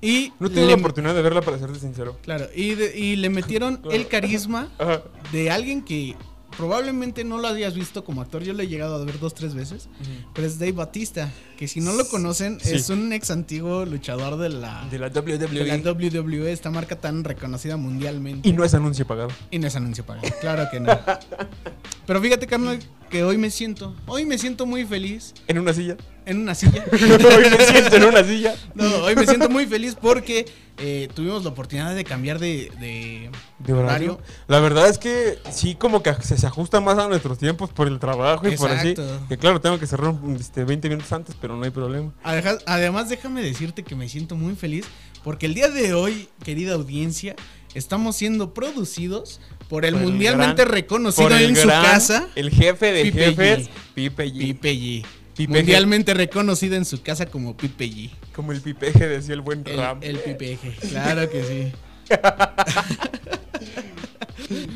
Y 0.00 0.32
No 0.38 0.50
tengo 0.50 0.68
la 0.68 0.74
oportunidad 0.74 1.14
de 1.14 1.22
verla, 1.22 1.40
para 1.40 1.58
serte 1.58 1.78
sincero. 1.78 2.18
Claro, 2.22 2.46
y, 2.54 2.74
de- 2.74 2.98
y 2.98 3.16
le 3.16 3.30
metieron 3.30 3.80
el 3.90 4.06
carisma 4.06 4.68
Ajá. 4.78 5.02
de 5.32 5.50
alguien 5.50 5.82
que 5.82 6.14
probablemente 6.56 7.24
no 7.24 7.38
lo 7.38 7.48
hayas 7.48 7.74
visto 7.74 8.04
como 8.04 8.20
actor. 8.22 8.42
Yo 8.42 8.52
lo 8.52 8.62
he 8.62 8.68
llegado 8.68 8.94
a 8.96 9.04
ver 9.04 9.18
dos, 9.18 9.34
tres 9.34 9.54
veces. 9.54 9.88
Pero 10.34 10.46
es 10.46 10.58
Dave 10.58 10.72
Batista, 10.72 11.30
que 11.56 11.68
si 11.68 11.80
no 11.80 11.92
lo 11.92 12.08
conocen, 12.08 12.58
Sí. 12.60 12.74
es 12.74 12.88
un 12.90 13.12
ex 13.12 13.30
antiguo 13.30 13.84
luchador 13.84 14.36
de 14.38 14.48
la, 14.48 14.86
De 14.90 14.98
la 14.98 15.08
de 15.08 15.20
la 15.20 15.76
WWE. 15.76 15.82
WWE, 15.82 16.52
esta 16.52 16.70
marca 16.70 16.96
tan 17.00 17.24
reconocida 17.24 17.76
mundialmente. 17.76 18.48
Y 18.48 18.52
no 18.52 18.64
es 18.64 18.74
anuncio 18.74 19.06
pagado. 19.06 19.28
Y 19.50 19.58
no 19.58 19.66
es 19.66 19.76
anuncio 19.76 20.04
pagado, 20.04 20.28
claro 20.40 20.68
que 20.70 20.80
no. 20.80 20.98
Pero 22.06 22.20
fíjate, 22.20 22.46
carnal, 22.46 22.78
que 23.14 23.22
hoy 23.22 23.38
me 23.38 23.48
siento, 23.48 23.94
hoy 24.06 24.26
me 24.26 24.36
siento 24.38 24.66
muy 24.66 24.84
feliz 24.84 25.34
En 25.46 25.60
una 25.60 25.72
silla. 25.72 25.96
en 26.26 26.40
una 26.40 26.52
silla. 26.52 26.84
Hoy 26.92 27.48
me 27.48 27.64
siento 27.64 27.94
en 27.94 28.04
una 28.06 28.24
silla. 28.24 28.56
No, 28.74 28.86
hoy 29.04 29.14
me 29.14 29.24
siento 29.24 29.48
muy 29.48 29.66
feliz 29.66 29.94
porque 29.94 30.46
eh, 30.78 31.08
tuvimos 31.14 31.44
la 31.44 31.50
oportunidad 31.50 31.94
de 31.94 32.02
cambiar 32.02 32.40
de, 32.40 32.72
de 32.80 33.30
¿De 33.60 33.72
horario? 33.72 34.18
La 34.48 34.58
verdad 34.58 34.88
es 34.88 34.98
que 34.98 35.38
sí, 35.52 35.76
como 35.76 36.02
que 36.02 36.12
se, 36.22 36.44
ajusta 36.44 36.80
más 36.80 36.98
a 36.98 37.06
nuestros 37.06 37.38
tiempos 37.38 37.70
por 37.70 37.86
el 37.86 38.00
trabajo 38.00 38.48
y 38.48 38.56
por 38.56 38.72
así. 38.72 38.96
Que 39.28 39.38
claro, 39.38 39.60
tengo 39.60 39.78
que 39.78 39.86
cerrar 39.86 40.12
este, 40.36 40.64
20 40.64 40.88
minutos 40.88 41.12
antes, 41.12 41.36
pero 41.40 41.54
no 41.54 41.62
hay 41.62 41.70
problema. 41.70 42.12
Además, 42.24 43.08
déjame 43.08 43.44
decirte 43.44 43.84
que 43.84 43.94
me 43.94 44.08
siento 44.08 44.34
muy 44.34 44.56
feliz 44.56 44.86
porque 45.22 45.46
el 45.46 45.54
día 45.54 45.68
de 45.68 45.94
hoy, 45.94 46.28
querida 46.42 46.74
audiencia, 46.74 47.36
estamos 47.74 48.16
siendo 48.16 48.54
producidos 48.54 49.40
por 49.68 49.84
el 49.84 49.94
Por 49.94 50.02
el 50.02 50.08
mundialmente 50.10 50.62
gran- 50.62 50.72
reconocido 50.74 51.36
el 51.36 51.44
en 51.50 51.56
su 51.56 51.68
casa, 51.68 52.28
El 52.34 52.50
jefe 52.50 52.92
de 52.92 53.04
Pipe 53.04 53.24
jefes, 53.34 53.66
G. 53.66 53.70
Pipe 53.94 54.26
G. 54.26 54.38
Pipe 54.38 54.72
G. 54.74 55.04
Pipe 55.36 55.52
mundialmente 55.52 56.14
reconocido 56.14 56.76
en 56.76 56.84
su 56.84 57.02
casa 57.02 57.26
como 57.26 57.56
Pipe 57.56 57.86
G. 57.90 58.10
Como 58.36 58.52
el 58.52 58.60
Pipeje 58.60 59.08
decía 59.08 59.34
el 59.34 59.40
buen 59.40 59.62
El, 59.66 59.76
Ram. 59.78 59.98
el 60.00 60.18
Pipe 60.18 60.58
G. 60.62 60.88
Claro 60.90 61.28
que 61.30 61.42
sí. 61.44 61.72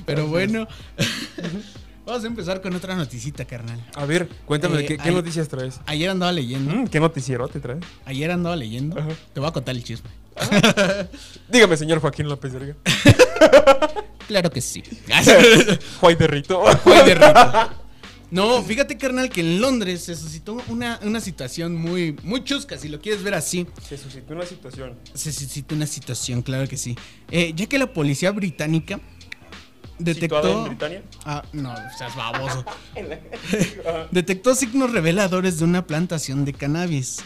Pero 0.06 0.26
bueno, 0.26 0.66
vamos 2.06 2.24
a 2.24 2.26
empezar 2.26 2.60
con 2.62 2.74
otra 2.74 2.96
noticita, 2.96 3.44
carnal. 3.44 3.78
A 3.94 4.04
ver, 4.06 4.28
cuéntame, 4.46 4.80
Eh, 4.80 4.86
¿qué, 4.86 4.96
qué 4.98 5.10
noticias 5.10 5.48
traes? 5.48 5.80
Ayer 5.86 6.08
andaba 6.10 6.32
leyendo. 6.32 6.72
Mm, 6.74 6.86
¿Qué 6.88 7.00
noticiero 7.00 7.46
te 7.48 7.60
traes? 7.60 7.80
Ayer 8.04 8.30
andaba 8.30 8.56
leyendo. 8.56 8.98
Ajá. 8.98 9.08
Te 9.32 9.40
voy 9.40 9.48
a 9.48 9.52
contar 9.52 9.76
el 9.76 9.84
chisme. 9.84 10.08
Dígame, 11.48 11.76
señor 11.76 12.00
Joaquín 12.00 12.28
López 12.28 12.52
Verga. 12.52 12.76
Claro 14.28 14.50
que 14.50 14.60
sí. 14.60 14.82
Juay 16.00 16.14
de 16.14 16.26
Rito. 16.26 16.62
De. 16.84 17.18
No, 18.30 18.62
fíjate, 18.62 18.98
carnal, 18.98 19.30
que 19.30 19.40
en 19.40 19.58
Londres 19.58 20.04
se 20.04 20.14
suscitó 20.14 20.62
una, 20.68 21.00
una 21.02 21.18
situación 21.18 21.74
muy, 21.74 22.14
muy 22.22 22.44
chusca, 22.44 22.76
si 22.76 22.90
lo 22.90 23.00
quieres 23.00 23.22
ver 23.22 23.32
así. 23.32 23.66
Se 23.88 23.96
suscitó 23.96 24.34
una 24.34 24.44
situación. 24.44 24.98
Se 25.14 25.32
suscitó 25.32 25.74
una 25.74 25.86
situación, 25.86 26.42
claro 26.42 26.68
que 26.68 26.76
sí. 26.76 26.94
Eh, 27.30 27.54
ya 27.56 27.66
que 27.66 27.78
la 27.78 27.90
policía 27.90 28.30
británica 28.32 29.00
detectó. 29.98 30.42
¿Situada 30.42 30.58
en 30.58 30.68
Britania? 30.68 31.02
Ah, 31.24 31.42
no, 31.54 31.74
seas 31.96 32.14
baboso. 32.14 32.66
detectó 34.10 34.54
signos 34.54 34.92
reveladores 34.92 35.58
de 35.58 35.64
una 35.64 35.86
plantación 35.86 36.44
de 36.44 36.52
cannabis. 36.52 37.24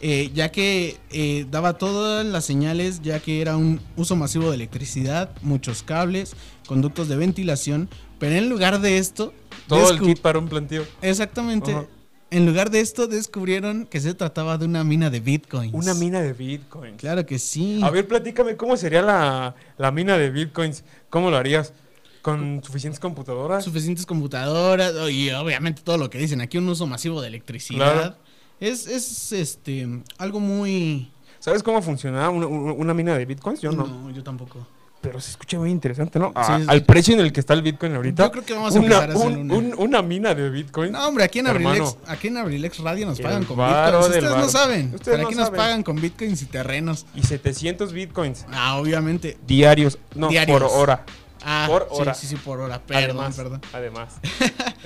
Eh, 0.00 0.30
ya 0.34 0.50
que 0.50 0.96
eh, 1.10 1.46
daba 1.50 1.78
todas 1.78 2.24
las 2.24 2.44
señales, 2.44 3.02
ya 3.02 3.20
que 3.20 3.40
era 3.40 3.56
un 3.56 3.80
uso 3.96 4.16
masivo 4.16 4.48
de 4.50 4.56
electricidad, 4.56 5.30
muchos 5.42 5.82
cables, 5.82 6.34
conductos 6.66 7.08
de 7.08 7.16
ventilación, 7.16 7.88
pero 8.18 8.34
en 8.36 8.48
lugar 8.48 8.80
de 8.80 8.98
esto, 8.98 9.32
Todo 9.66 9.90
el 9.90 10.00
kit 10.00 10.20
para 10.20 10.38
un 10.38 10.48
planteo. 10.48 10.84
exactamente, 11.02 11.76
en 12.30 12.46
lugar 12.46 12.70
de 12.70 12.80
esto 12.80 13.08
descubrieron 13.08 13.86
que 13.86 14.00
se 14.00 14.14
trataba 14.14 14.56
de 14.56 14.64
una 14.64 14.84
mina 14.84 15.10
de 15.10 15.20
bitcoins. 15.20 15.74
Una 15.74 15.94
mina 15.94 16.20
de 16.22 16.32
bitcoins. 16.32 16.96
Claro 16.96 17.26
que 17.26 17.38
sí. 17.38 17.80
A 17.82 17.90
ver, 17.90 18.06
platícame, 18.06 18.56
¿cómo 18.56 18.76
sería 18.76 19.02
la, 19.02 19.54
la 19.76 19.90
mina 19.90 20.16
de 20.16 20.30
bitcoins? 20.30 20.84
¿Cómo 21.10 21.30
lo 21.30 21.36
harías? 21.36 21.72
¿Con 22.22 22.62
suficientes 22.62 23.00
computadoras? 23.00 23.64
suficientes 23.64 24.04
computadoras 24.06 24.92
y 25.10 25.30
obviamente 25.30 25.82
todo 25.82 25.96
lo 25.98 26.08
que 26.10 26.18
dicen 26.18 26.40
aquí 26.42 26.58
un 26.58 26.68
uso 26.68 26.86
masivo 26.86 27.20
de 27.22 27.28
electricidad 27.28 27.92
Claro. 27.94 28.16
Es, 28.60 28.86
es 28.86 29.32
este 29.32 29.88
algo 30.18 30.38
muy 30.40 31.10
¿Sabes 31.38 31.62
cómo 31.62 31.80
funcionaba 31.80 32.28
una, 32.30 32.92
mina 32.94 33.16
de 33.16 33.24
bitcoins? 33.24 33.60
Yo 33.62 33.72
no. 33.72 33.86
No, 33.86 34.10
yo 34.10 34.22
tampoco. 34.22 34.66
Pero 35.00 35.18
se 35.18 35.30
escucha 35.30 35.58
muy 35.58 35.70
interesante, 35.70 36.18
¿no? 36.18 36.26
Sí, 36.28 36.32
A- 36.36 36.58
sí. 36.58 36.64
al 36.68 36.84
precio 36.84 37.14
en 37.14 37.20
el 37.20 37.32
que 37.32 37.40
está 37.40 37.54
el 37.54 37.62
bitcoin 37.62 37.94
ahorita. 37.94 38.24
Yo 38.24 38.30
creo 38.30 38.44
que 38.44 38.52
vamos 38.52 38.76
a 38.76 38.78
una, 38.78 38.86
empezar 38.96 39.10
a 39.10 39.14
hacer 39.14 39.26
un- 39.26 39.50
una. 39.50 39.54
un- 39.54 39.74
una 39.78 40.02
mina 40.02 40.34
de 40.34 40.50
bitcoin. 40.50 40.92
No, 40.92 41.08
hombre, 41.08 41.24
aquí 41.24 41.38
en. 41.38 41.46
Abrilex, 41.46 41.96
aquí 42.06 42.28
en 42.28 42.36
Abrilex 42.36 42.78
Radio 42.80 43.06
nos 43.06 43.18
El 43.18 43.24
pagan 43.24 43.44
con 43.46 43.56
bitcoins. 43.56 44.06
Ustedes 44.06 44.22
no 44.36 44.48
saben. 44.50 44.86
Ustedes 44.94 45.00
pero 45.04 45.22
no 45.22 45.28
aquí 45.28 45.36
nos 45.38 45.48
pagan 45.48 45.82
con 45.82 45.96
bitcoins 45.98 46.42
y 46.42 46.44
terrenos. 46.46 47.06
Y 47.14 47.22
700 47.22 47.94
bitcoins 47.94 48.44
Ah, 48.52 48.76
obviamente. 48.76 49.38
diarios. 49.46 49.98
No, 50.14 50.28
Diarios. 50.28 50.60
por 50.60 50.70
hora. 50.70 51.06
Ah, 51.42 51.66
Por 51.68 51.88
hora. 51.90 52.14
Sí, 52.14 52.26
sí, 52.26 52.36
por 52.36 52.60
hora. 52.60 52.80
Perdón, 52.80 53.04
además, 53.04 53.36
perdón. 53.36 53.60
Además. 53.72 54.14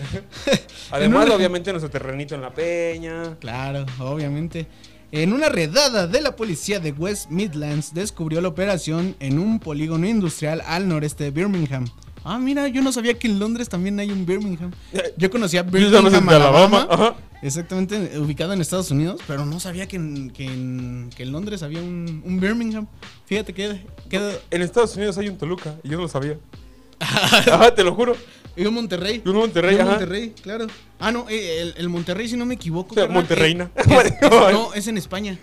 además, 0.90 1.30
obviamente, 1.30 1.72
nuestro 1.72 1.90
terrenito 1.90 2.34
en 2.34 2.42
la 2.42 2.50
peña. 2.50 3.36
Claro, 3.40 3.86
obviamente. 3.98 4.66
En 5.12 5.32
una 5.32 5.48
redada 5.48 6.06
de 6.06 6.20
la 6.20 6.34
policía 6.34 6.80
de 6.80 6.90
West 6.90 7.30
Midlands 7.30 7.94
descubrió 7.94 8.40
la 8.40 8.48
operación 8.48 9.14
en 9.20 9.38
un 9.38 9.60
polígono 9.60 10.08
industrial 10.08 10.62
al 10.66 10.88
noreste 10.88 11.24
de 11.24 11.30
Birmingham. 11.30 11.84
Ah, 12.24 12.38
mira, 12.38 12.66
yo 12.68 12.82
no 12.82 12.90
sabía 12.90 13.14
que 13.14 13.28
en 13.28 13.38
Londres 13.38 13.68
también 13.68 14.00
hay 14.00 14.10
un 14.10 14.26
Birmingham. 14.26 14.72
Yo 15.16 15.30
conocía 15.30 15.64
Yo 15.64 15.70
sé 15.70 15.88
Birmingham, 15.88 16.28
Alabama, 16.30 16.82
Alabama. 16.82 16.86
Ajá. 16.90 17.16
Exactamente 17.46 18.18
ubicado 18.18 18.52
en 18.52 18.60
Estados 18.60 18.90
Unidos, 18.90 19.20
pero 19.26 19.44
no 19.46 19.60
sabía 19.60 19.86
que 19.86 19.96
en, 19.96 20.30
que 20.30 20.44
en, 20.46 21.10
que 21.16 21.22
en 21.24 21.32
Londres 21.32 21.62
había 21.62 21.80
un, 21.80 22.22
un 22.24 22.40
Birmingham. 22.40 22.86
Fíjate 23.26 23.52
que 23.52 23.86
queda 24.08 24.32
En 24.50 24.62
Estados 24.62 24.96
Unidos 24.96 25.16
hay 25.18 25.28
un 25.28 25.36
Toluca 25.38 25.76
y 25.82 25.88
yo 25.90 25.96
no 25.96 26.02
lo 26.02 26.08
sabía. 26.08 26.38
Ajá, 27.00 27.74
te 27.74 27.82
lo 27.84 27.94
juro. 27.94 28.16
y 28.56 28.64
un 28.66 28.74
Monterrey. 28.74 29.22
Y 29.24 29.28
un 29.28 29.36
Monterrey, 29.36 29.72
Y 29.72 29.74
un 29.76 29.80
ajá. 29.82 29.90
Monterrey, 29.90 30.34
claro. 30.42 30.66
Ah, 30.98 31.10
no, 31.12 31.26
eh, 31.28 31.60
el, 31.62 31.74
el 31.76 31.88
Monterrey, 31.88 32.28
si 32.28 32.36
no 32.36 32.46
me 32.46 32.54
equivoco. 32.54 32.92
O 32.92 32.94
sea, 32.94 33.04
carnal, 33.04 33.22
Monterreina. 33.22 33.70
eh, 33.76 33.82
es- 33.86 34.12
es- 34.22 34.30
no, 34.52 34.72
es 34.74 34.86
en 34.86 34.96
España. 34.98 35.38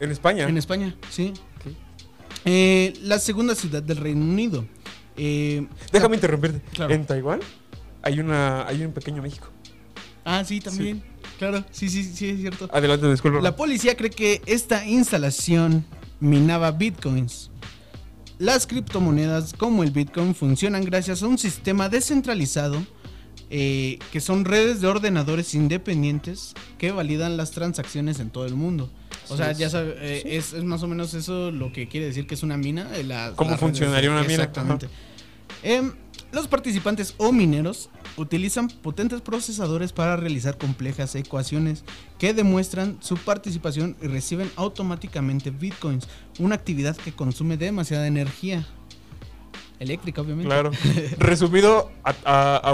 En 0.00 0.10
España. 0.10 0.48
En 0.48 0.56
España, 0.58 0.94
sí. 1.10 1.32
Eh, 2.44 2.94
la 3.02 3.18
segunda 3.18 3.54
ciudad 3.54 3.82
del 3.82 3.98
Reino 3.98 4.22
Unido. 4.24 4.64
Eh, 5.16 5.66
Déjame 5.92 6.16
interrumpirte. 6.16 6.60
Claro. 6.72 6.94
En 6.94 7.04
Taiwán 7.04 7.40
hay 8.02 8.18
una 8.20 8.66
hay 8.66 8.82
un 8.84 8.92
pequeño 8.92 9.20
México. 9.22 9.48
Ah, 10.24 10.42
sí, 10.44 10.60
también. 10.60 11.02
Claro, 11.40 11.64
sí, 11.72 11.88
sí, 11.88 12.04
sí, 12.04 12.28
es 12.28 12.38
cierto. 12.40 12.68
Adelante, 12.72 13.10
disculpa. 13.10 13.40
La 13.40 13.56
policía 13.56 13.96
cree 13.96 14.10
que 14.10 14.42
esta 14.46 14.86
instalación 14.86 15.84
minaba 16.20 16.70
bitcoins. 16.70 17.50
Las 18.38 18.66
criptomonedas 18.66 19.54
como 19.54 19.82
el 19.82 19.90
bitcoin 19.90 20.34
funcionan 20.34 20.84
gracias 20.84 21.22
a 21.22 21.26
un 21.26 21.38
sistema 21.38 21.88
descentralizado 21.88 22.80
eh, 23.48 23.98
que 24.12 24.20
son 24.20 24.44
redes 24.44 24.80
de 24.82 24.86
ordenadores 24.88 25.54
independientes 25.54 26.52
que 26.78 26.92
validan 26.92 27.36
las 27.38 27.50
transacciones 27.52 28.20
en 28.20 28.28
todo 28.30 28.44
el 28.46 28.54
mundo. 28.54 28.90
O 29.30 29.36
sea, 29.36 29.52
ya 29.52 29.70
sabes, 29.70 29.96
es, 30.26 30.52
es 30.52 30.62
más 30.64 30.82
o 30.82 30.88
menos 30.88 31.14
eso 31.14 31.50
lo 31.50 31.72
que 31.72 31.88
quiere 31.88 32.04
decir 32.06 32.26
que 32.26 32.34
es 32.34 32.42
una 32.42 32.56
mina. 32.58 32.86
eh, 32.96 33.02
la- 33.04 33.32
¿Cómo 33.34 33.56
funcionaría 33.56 34.10
una 34.10 34.20
mina? 34.22 34.34
Exactamente. 34.34 34.88
Em, 35.62 35.92
los 36.32 36.48
participantes 36.48 37.14
o 37.16 37.32
mineros 37.32 37.88
utilizan 38.16 38.68
potentes 38.68 39.20
procesadores 39.20 39.92
para 39.92 40.16
realizar 40.16 40.58
complejas 40.58 41.14
ecuaciones 41.14 41.84
que 42.18 42.34
demuestran 42.34 42.98
su 43.00 43.16
participación 43.16 43.96
y 44.02 44.06
reciben 44.06 44.50
automáticamente 44.56 45.50
bitcoins, 45.50 46.08
una 46.38 46.54
actividad 46.54 46.96
que 46.96 47.12
consume 47.12 47.56
demasiada 47.56 48.06
energía 48.06 48.66
eléctrica, 49.78 50.20
obviamente. 50.20 50.48
Claro. 50.48 50.70
Resumido, 51.18 51.90
a, 52.04 52.72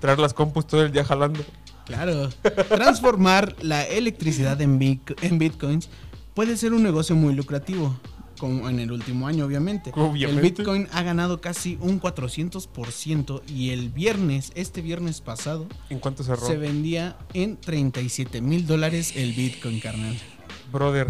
traer 0.00 0.18
las 0.18 0.34
compus 0.34 0.66
todo 0.66 0.82
el 0.82 0.92
día 0.92 1.04
jalando. 1.04 1.40
Claro. 1.86 2.30
Transformar 2.68 3.56
la 3.62 3.84
electricidad 3.84 4.60
en 4.60 4.78
bitcoins 4.78 5.88
puede 6.34 6.56
ser 6.56 6.72
un 6.72 6.82
negocio 6.82 7.16
muy 7.16 7.34
lucrativo, 7.34 7.96
como 8.40 8.68
en 8.70 8.80
el 8.80 8.90
último 8.90 9.28
año, 9.28 9.44
obviamente. 9.44 9.92
Obviamente. 9.94 10.46
El 10.46 10.52
bitcoin 10.56 10.88
ha 10.92 11.02
ganado 11.02 11.40
casi 11.40 11.76
un 11.80 12.00
400% 12.00 13.42
y 13.46 13.70
el 13.70 13.90
viernes, 13.90 14.50
este 14.54 14.80
viernes 14.82 15.20
pasado, 15.20 15.66
¿En 15.90 15.98
cuánto 16.00 16.24
cerró? 16.24 16.46
se 16.46 16.56
vendía 16.56 17.16
en 17.34 17.56
37 17.58 18.40
mil 18.40 18.66
dólares 18.66 19.12
el 19.14 19.32
bitcoin, 19.34 19.78
carnal. 19.78 20.16
Brother, 20.72 21.08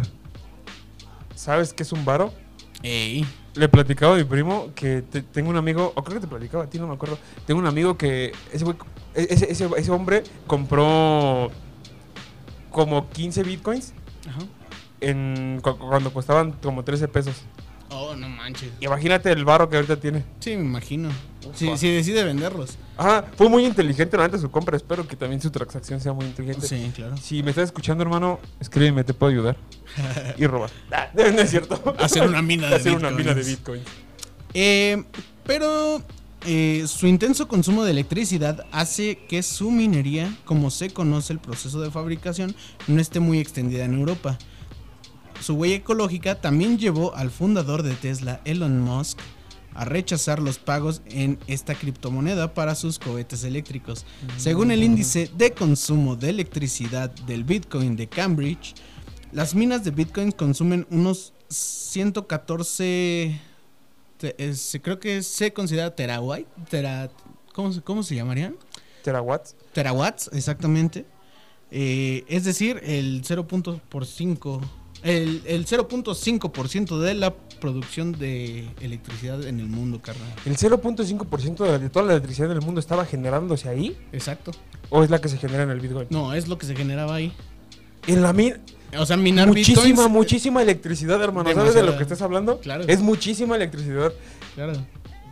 ¿sabes 1.34 1.72
qué 1.72 1.84
es 1.84 1.92
un 1.92 2.04
varo? 2.04 2.34
Ey. 2.82 3.24
Le 3.54 3.68
platicaba 3.68 4.14
a 4.14 4.18
mi 4.18 4.24
primo 4.24 4.68
que 4.74 5.02
te- 5.02 5.22
tengo 5.22 5.50
un 5.50 5.56
amigo, 5.56 5.92
o 5.94 6.02
creo 6.04 6.20
que 6.20 6.26
te 6.26 6.30
platicaba 6.30 6.64
a 6.64 6.70
ti, 6.70 6.78
no 6.78 6.86
me 6.86 6.94
acuerdo. 6.94 7.18
Tengo 7.46 7.60
un 7.60 7.66
amigo 7.66 7.96
que 7.96 8.32
ese, 8.52 8.64
e, 9.14 9.26
ese, 9.30 9.50
ese- 9.52 9.68
ese 9.76 9.90
hombre 9.90 10.22
compró 10.46 11.50
como 12.70 13.08
15 13.10 13.42
bitcoins 13.42 13.92
Ajá. 14.28 14.40
En, 15.00 15.60
cu- 15.62 15.76
cuando 15.78 16.12
costaban 16.12 16.52
como 16.62 16.84
13 16.84 17.08
pesos. 17.08 17.34
Oh, 17.92 18.14
no 18.14 18.28
manches. 18.28 18.70
Imagínate 18.80 19.32
el 19.32 19.44
varo 19.44 19.68
que 19.68 19.74
ahorita 19.76 19.96
tiene. 19.98 20.24
Sí, 20.38 20.56
me 20.56 20.62
imagino. 20.64 21.10
Si 21.54 21.88
decide 21.90 22.22
venderlos. 22.22 22.78
Ajá, 22.96 23.24
fue 23.36 23.48
muy 23.48 23.66
inteligente 23.66 24.16
durante 24.16 24.38
su 24.38 24.48
compra. 24.50 24.76
Espero 24.76 25.08
que 25.08 25.16
también 25.16 25.40
su 25.40 25.50
transacción 25.50 26.00
sea 26.00 26.12
muy 26.12 26.26
inteligente. 26.26 26.68
Sí, 26.68 26.92
claro. 26.94 27.16
Si 27.16 27.42
me 27.42 27.50
estás 27.50 27.64
escuchando, 27.64 28.02
hermano, 28.04 28.38
escríbeme, 28.60 29.02
te 29.02 29.12
puedo 29.12 29.32
ayudar. 29.32 29.56
y 30.38 30.46
robar. 30.46 30.70
Ah, 30.92 31.08
no 31.14 31.22
es 31.40 31.50
cierto. 31.50 31.96
Hacer 31.98 32.22
una 32.28 32.42
mina 32.42 32.68
de 32.68 32.76
Hacer 32.76 32.94
una 32.94 33.10
mina 33.10 33.34
de 33.34 33.42
bitcoin. 33.42 33.82
Eh, 34.54 35.02
pero 35.44 36.00
eh, 36.46 36.84
su 36.86 37.06
intenso 37.08 37.48
consumo 37.48 37.82
de 37.84 37.90
electricidad 37.90 38.66
hace 38.70 39.18
que 39.28 39.42
su 39.42 39.70
minería, 39.72 40.32
como 40.44 40.70
se 40.70 40.90
conoce 40.90 41.32
el 41.32 41.40
proceso 41.40 41.80
de 41.80 41.90
fabricación, 41.90 42.54
no 42.86 43.00
esté 43.00 43.18
muy 43.18 43.40
extendida 43.40 43.84
en 43.84 43.94
Europa. 43.94 44.38
Su 45.40 45.54
huella 45.54 45.76
ecológica 45.76 46.40
también 46.40 46.78
llevó 46.78 47.14
al 47.14 47.30
fundador 47.30 47.82
de 47.82 47.94
Tesla, 47.94 48.40
Elon 48.44 48.80
Musk, 48.80 49.18
a 49.74 49.84
rechazar 49.84 50.40
los 50.40 50.58
pagos 50.58 51.00
en 51.06 51.38
esta 51.46 51.74
criptomoneda 51.74 52.52
para 52.54 52.74
sus 52.74 52.98
cohetes 52.98 53.44
eléctricos. 53.44 54.04
Según 54.36 54.70
el 54.70 54.82
índice 54.82 55.30
de 55.36 55.52
consumo 55.52 56.16
de 56.16 56.30
electricidad 56.30 57.10
del 57.26 57.44
Bitcoin 57.44 57.96
de 57.96 58.08
Cambridge, 58.08 58.74
las 59.32 59.54
minas 59.54 59.84
de 59.84 59.92
Bitcoin 59.92 60.32
consumen 60.32 60.86
unos 60.90 61.32
114 61.48 63.40
te- 64.18 64.34
es- 64.38 64.78
creo 64.82 64.98
que 65.00 65.22
se 65.22 65.52
considera 65.52 65.94
terabyte, 65.94 66.46
tera, 66.68 67.10
¿cómo, 67.54 67.72
se- 67.72 67.80
¿cómo 67.80 68.02
se 68.02 68.14
llamarían? 68.16 68.56
Terawatts. 69.02 69.56
Terawatts, 69.72 70.30
exactamente. 70.34 71.06
Eh, 71.70 72.24
es 72.28 72.44
decir, 72.44 72.80
el 72.84 73.22
0.5 73.24 74.60
el, 75.02 75.42
el 75.46 75.66
0.5% 75.66 76.98
de 76.98 77.14
la 77.14 77.34
producción 77.60 78.12
de 78.12 78.68
electricidad 78.80 79.44
en 79.46 79.60
el 79.60 79.66
mundo, 79.66 80.00
carnal. 80.00 80.28
¿El 80.44 80.56
0.5% 80.56 81.64
de, 81.64 81.78
de 81.78 81.90
toda 81.90 82.06
la 82.06 82.12
electricidad 82.12 82.48
del 82.48 82.60
mundo 82.62 82.80
estaba 82.80 83.04
generándose 83.04 83.68
ahí? 83.68 83.96
Exacto. 84.12 84.50
¿O 84.88 85.02
es 85.04 85.10
la 85.10 85.20
que 85.20 85.28
se 85.28 85.38
genera 85.38 85.62
en 85.64 85.70
el 85.70 85.80
Bitcoin? 85.80 86.06
No, 86.10 86.32
es 86.34 86.48
lo 86.48 86.58
que 86.58 86.66
se 86.66 86.74
generaba 86.74 87.14
ahí. 87.14 87.32
En 88.06 88.22
la 88.22 88.32
mina. 88.32 88.56
O 88.98 89.06
sea, 89.06 89.16
minar 89.16 89.46
Muchísima, 89.46 89.84
bitcoins. 89.84 90.10
muchísima 90.10 90.62
electricidad, 90.62 91.22
hermano. 91.22 91.52
¿Sabes 91.54 91.74
de 91.74 91.82
lo 91.84 91.96
que 91.96 92.02
estás 92.02 92.22
hablando? 92.22 92.58
Claro. 92.58 92.84
Es 92.88 93.00
muchísima 93.00 93.54
electricidad. 93.56 94.12
Claro. 94.54 94.72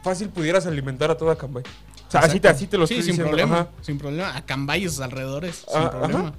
Fácil 0.05 0.29
pudieras 0.29 0.65
alimentar 0.67 1.11
a 1.11 1.17
toda 1.17 1.35
Cambay. 1.37 1.65
O 2.07 2.11
sea, 2.11 2.21
así 2.21 2.39
te, 2.41 2.49
así 2.49 2.67
te 2.69 2.79
lo 2.79 2.87
sí, 2.87 2.95
estoy 2.95 3.03
sin 3.05 3.13
diciendo. 3.13 3.31
problema. 3.31 3.61
Ajá. 3.63 3.69
Sin 3.83 3.99
problema. 3.99 4.37
A 4.37 4.47
cambayos 4.47 5.01
alrededores. 5.01 5.65
Ah, 5.75 5.81
sin 5.81 5.91
problema. 5.91 6.19
ajá. 6.29 6.35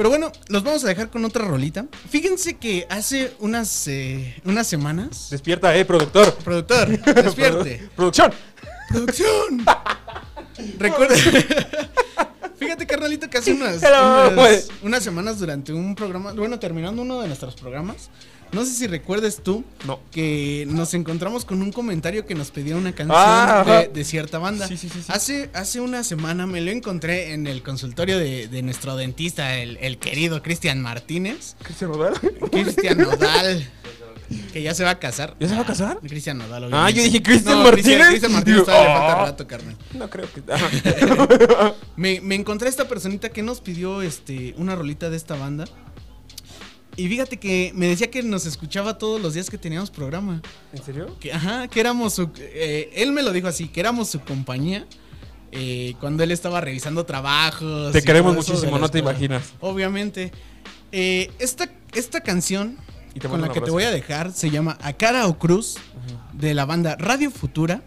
Pero 0.00 0.08
bueno, 0.08 0.32
los 0.48 0.62
vamos 0.62 0.82
a 0.84 0.88
dejar 0.88 1.10
con 1.10 1.26
otra 1.26 1.44
rolita. 1.44 1.84
Fíjense 2.08 2.56
que 2.56 2.86
hace 2.88 3.34
unas, 3.38 3.86
eh, 3.86 4.40
unas 4.46 4.66
semanas. 4.66 5.28
Despierta, 5.28 5.76
eh, 5.76 5.84
productor. 5.84 6.32
Productor, 6.36 6.88
despierte. 7.22 7.90
Producción. 7.94 8.32
¡Producción! 8.88 9.62
Recuerda. 10.78 11.14
Fíjate, 12.56 12.86
carnalito, 12.86 13.28
que 13.28 13.36
hace 13.36 13.52
unas, 13.52 13.82
unas, 13.82 14.30
pues. 14.30 14.68
unas 14.82 15.02
semanas 15.02 15.38
durante 15.38 15.74
un 15.74 15.94
programa, 15.94 16.32
bueno, 16.32 16.58
terminando 16.58 17.02
uno 17.02 17.20
de 17.20 17.26
nuestros 17.26 17.54
programas, 17.56 18.08
no 18.52 18.64
sé 18.64 18.72
si 18.72 18.86
recuerdes 18.86 19.42
tú 19.42 19.64
No. 19.86 20.00
que 20.10 20.66
nos 20.68 20.94
encontramos 20.94 21.44
con 21.44 21.62
un 21.62 21.72
comentario 21.72 22.26
que 22.26 22.34
nos 22.34 22.50
pedía 22.50 22.76
una 22.76 22.92
canción 22.92 23.16
Ah, 23.18 23.64
de, 23.66 23.88
de 23.88 24.04
cierta 24.04 24.38
banda. 24.38 24.66
Sí, 24.68 24.76
sí, 24.76 24.88
sí. 24.88 25.00
Hace, 25.08 25.50
hace 25.54 25.80
una 25.80 26.04
semana 26.04 26.46
me 26.46 26.60
lo 26.60 26.70
encontré 26.70 27.32
en 27.32 27.46
el 27.46 27.62
consultorio 27.62 28.18
de, 28.18 28.48
de 28.48 28.62
nuestro 28.62 28.96
dentista, 28.96 29.56
el, 29.56 29.76
el 29.78 29.98
querido 29.98 30.42
Cristian 30.42 30.80
Martínez. 30.82 31.56
Cristian 31.62 31.90
Nodal. 31.92 32.14
Cristian 32.50 32.98
Nodal. 32.98 33.70
Que 34.52 34.62
ya 34.62 34.74
se 34.74 34.84
va 34.84 34.90
a 34.90 34.98
casar. 35.00 35.34
¿Ya 35.40 35.48
se 35.48 35.56
va 35.56 35.62
a 35.62 35.66
casar? 35.66 35.98
Cristian 36.06 36.38
Nodal, 36.38 36.62
Ah, 36.62 36.66
obviamente. 36.68 36.98
yo 36.98 37.02
dije 37.04 37.22
Cristian 37.22 37.58
No, 37.58 37.64
Martínez. 37.64 38.06
Cristian, 38.08 38.32
Martínez 38.32 38.64
todavía 38.64 38.82
le 38.84 38.88
Digo, 38.94 39.04
falta 39.06 39.22
ah. 39.22 39.24
rato, 39.26 39.46
carnal. 39.48 39.76
No 39.94 40.08
creo 40.08 40.28
que. 40.32 40.40
Me, 41.96 42.20
me 42.20 42.34
encontré 42.36 42.68
a 42.68 42.70
esta 42.70 42.86
personita 42.88 43.28
que 43.30 43.42
nos 43.42 43.60
pidió 43.60 44.02
este, 44.02 44.54
una 44.56 44.74
rolita 44.76 45.10
de 45.10 45.16
esta 45.16 45.34
banda. 45.34 45.64
Y 47.00 47.08
fíjate 47.08 47.38
que 47.38 47.72
me 47.74 47.86
decía 47.88 48.10
que 48.10 48.22
nos 48.22 48.44
escuchaba 48.44 48.98
todos 48.98 49.20
los 49.22 49.32
días 49.32 49.48
que 49.48 49.56
teníamos 49.56 49.90
programa. 49.90 50.42
¿En 50.72 50.82
serio? 50.82 51.16
Que, 51.18 51.32
ajá, 51.32 51.66
que 51.68 51.80
éramos 51.80 52.12
su. 52.12 52.30
eh, 52.36 52.90
él 52.94 53.12
me 53.12 53.22
lo 53.22 53.32
dijo 53.32 53.48
así, 53.48 53.68
que 53.68 53.80
éramos 53.80 54.08
su 54.08 54.20
compañía. 54.20 54.86
eh, 55.52 55.94
cuando 55.98 56.22
él 56.22 56.30
estaba 56.30 56.60
revisando 56.60 57.04
trabajos. 57.06 57.92
Te 57.92 58.02
queremos 58.02 58.34
muchísimo, 58.36 58.78
no 58.78 58.88
te 58.90 58.98
imaginas. 58.98 59.42
Obviamente. 59.60 60.30
Eh, 60.92 61.30
esta, 61.38 61.70
esta 61.94 62.20
canción 62.20 62.76
Y 63.14 63.20
con 63.20 63.40
la 63.40 63.48
que 63.50 63.60
te 63.60 63.70
voy 63.70 63.84
a 63.84 63.90
dejar 63.90 64.32
se 64.32 64.50
llama 64.50 64.76
A 64.82 64.92
Cara 64.92 65.26
o 65.26 65.38
Cruz 65.38 65.76
de 66.34 66.52
la 66.52 66.66
banda 66.66 66.96
Radio 66.98 67.30
Futura. 67.30 67.82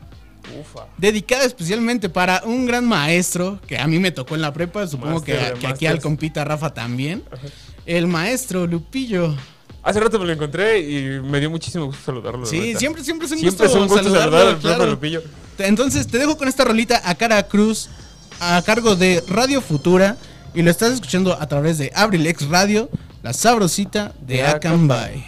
Ufa. 0.60 0.88
Dedicada 0.98 1.46
especialmente 1.46 2.10
para 2.10 2.42
un 2.46 2.66
gran 2.66 2.86
maestro 2.86 3.62
que 3.66 3.78
a 3.78 3.88
mí 3.88 4.00
me 4.00 4.12
tocó 4.12 4.36
en 4.36 4.42
la 4.42 4.52
prepa, 4.52 4.86
supongo 4.88 5.24
que, 5.24 5.36
Master 5.36 5.54
que 5.58 5.68
aquí 5.68 5.86
al 5.86 6.02
compita 6.02 6.44
Rafa 6.44 6.74
también. 6.74 7.24
El 7.86 8.08
maestro 8.08 8.66
Lupillo. 8.68 9.36
Hace 9.84 10.00
rato 10.00 10.18
me 10.18 10.26
lo 10.26 10.32
encontré 10.34 10.80
y 10.80 11.20
me 11.20 11.40
dio 11.40 11.50
muchísimo 11.50 11.86
gusto 11.86 12.02
saludarlo. 12.06 12.46
Sí, 12.46 12.76
siempre, 12.78 13.04
siempre 13.04 13.26
es 13.26 13.34
un 13.34 13.40
Siempre 13.40 13.66
gusto, 13.68 13.78
es 13.78 13.82
un 13.82 13.88
gusto 13.88 14.04
saludarlo, 14.04 14.32
saludar 14.32 14.48
al 14.56 14.60
claro. 14.60 14.78
profe 14.78 14.92
Lupillo. 14.92 15.22
Entonces 15.58 16.08
te 16.08 16.18
dejo 16.18 16.38
con 16.38 16.48
esta 16.48 16.64
rolita 16.64 17.02
a 17.04 17.16
cara 17.16 17.44
cruz 17.44 17.90
a 18.40 18.62
cargo 18.62 18.96
de 18.96 19.24
Radio 19.28 19.62
Futura 19.62 20.18
y 20.54 20.62
lo 20.62 20.72
estás 20.72 20.94
escuchando 20.94 21.34
a 21.40 21.48
través 21.48 21.78
de 21.78 21.92
Abril 21.96 22.26
X 22.28 22.48
Radio, 22.48 22.90
la 23.22 23.34
sabrosita 23.34 24.14
de 24.22 24.36
De 24.36 24.44
Acambay. 24.44 25.24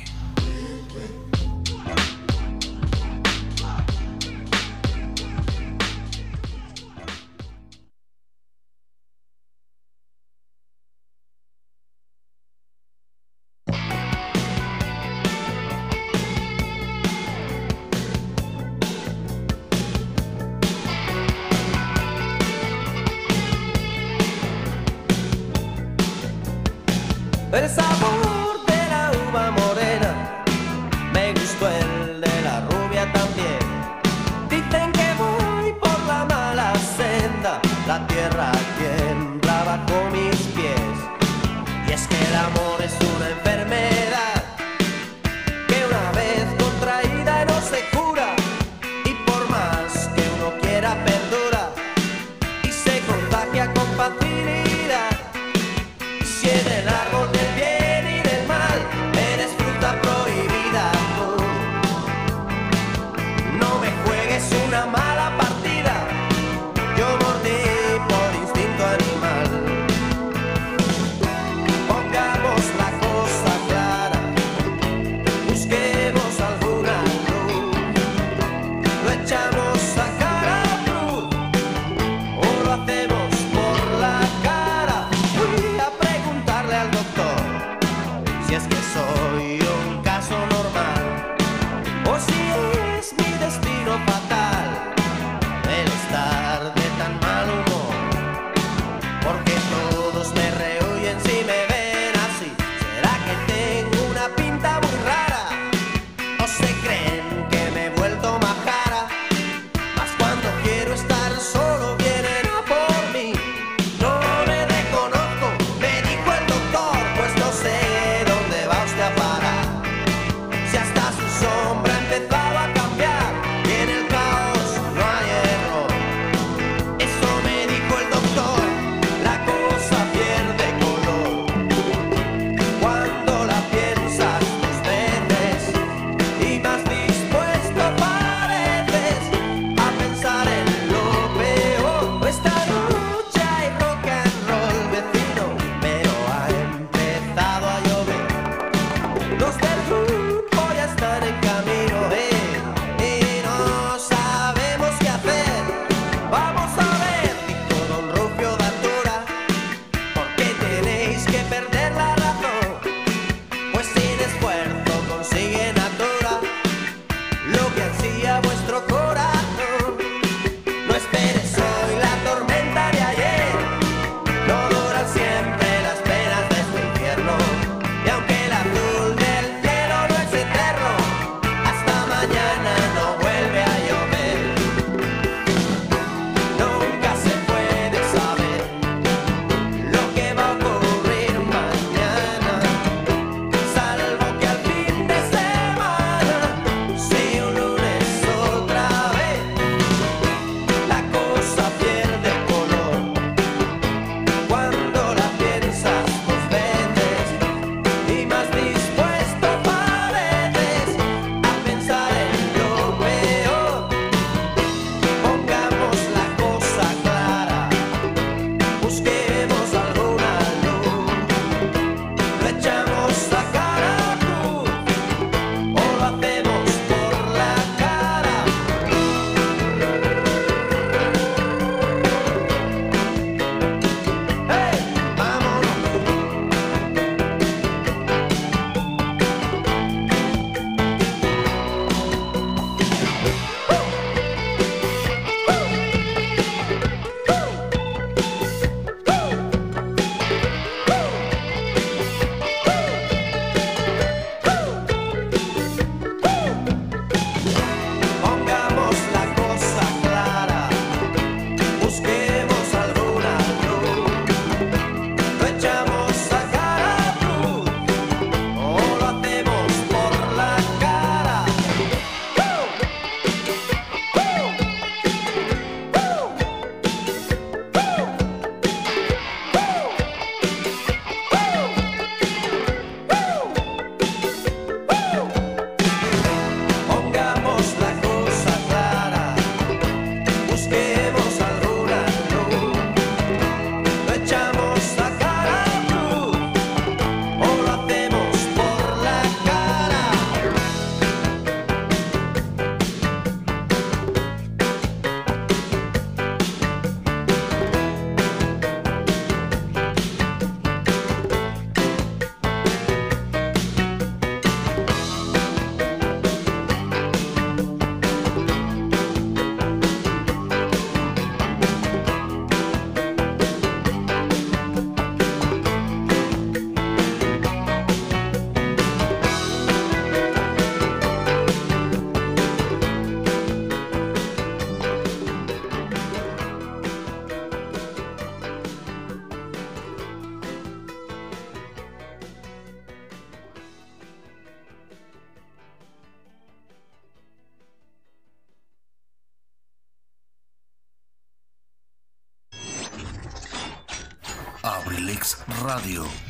abrilexradio.com. 355.75 356.24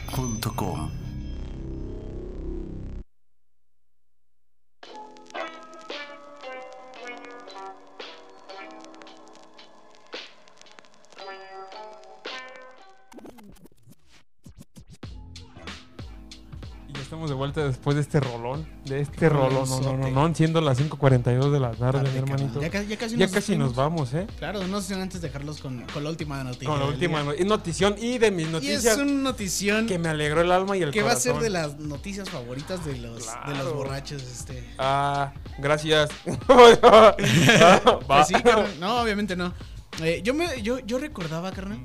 después 17.66 17.96
de 17.96 18.02
este 18.02 18.20
rolón. 18.20 18.68
De 18.86 19.02
este 19.02 19.30
rolón. 19.30 19.68
No, 19.70 19.82
no, 19.82 19.98
no, 19.98 20.28
no. 20.28 20.36
Siendo 20.36 20.62
las 20.62 20.80
5.42 20.80 21.52
de 21.52 21.60
la 21.60 21.72
tarde, 21.72 22.10
mi 22.12 22.18
hermanito. 22.18 22.62
Ya, 22.62 22.68
ya 22.84 22.98
casi, 22.98 23.16
Ya 23.18 23.26
nos 23.26 23.34
casi 23.34 23.58
nos 23.58 23.76
vamos, 23.76 24.14
¿eh? 24.14 24.28
Claro, 24.38 24.66
no 24.68 24.82
sé 24.82 24.94
si 24.96 25.02
antes 25.02 25.22
dejarlos 25.22 25.60
con, 25.60 25.82
con 25.94 26.04
la 26.04 26.10
última 26.10 26.44
noticia. 26.44 26.68
Con 26.70 26.80
la 26.80 26.86
última 26.86 27.24
notición 27.24 27.96
y 28.00 28.18
de 28.18 28.32
mis 28.32 28.48
Y 28.48 28.52
noticias 28.52 28.86
es 28.86 28.98
una 28.98 29.12
notición 29.12 29.88
que 29.88 29.98
me 30.00 30.10
alegró 30.10 30.42
el 30.42 30.52
alma 30.52 30.78
y 30.78 30.82
el 30.84 30.92
que 30.92 31.04
va 31.04 31.12
a 31.12 31.16
ser 31.16 31.34
corazón. 31.34 31.44
de 31.54 31.60
las 31.60 31.80
noticias 31.80 32.30
favoritas 32.30 32.86
de 32.86 32.98
los, 32.98 33.26
de 33.48 33.56
los 33.56 33.74
borrachos. 33.74 34.22
Este. 34.22 34.64
Ah, 34.78 35.34
gracias. 35.58 36.10
Ah. 36.88 38.00
Pues 38.08 38.28
sí, 38.28 38.34
carnal. 38.36 38.80
No, 38.80 39.02
obviamente 39.02 39.36
no. 39.36 39.54
Eh, 40.02 40.22
yo, 40.24 40.34
me, 40.34 40.62
yo, 40.62 40.80
yo 40.80 40.98
recordaba, 41.00 41.52
carnal, 41.52 41.80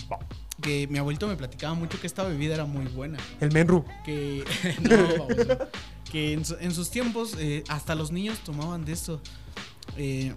que 0.61 0.87
mi 0.89 0.99
abuelito 0.99 1.27
me 1.27 1.37
platicaba 1.37 1.75
mucho 1.75 2.01
que 2.01 2.07
esta 2.07 2.23
bebida 2.25 2.55
era 2.55 2.65
muy 2.65 2.87
buena. 2.87 3.19
El 3.41 3.53
menru. 3.53 3.85
Que, 4.05 4.45
no, 4.81 5.57
que 6.11 6.33
en, 6.33 6.45
su- 6.45 6.57
en 6.61 6.73
sus 6.75 6.91
tiempos 6.91 7.35
eh, 7.39 7.65
hasta 7.69 7.95
los 7.95 8.11
niños 8.13 8.39
tomaban 8.41 8.85
de 8.85 8.93
esto. 8.93 9.21
Eh, 9.97 10.35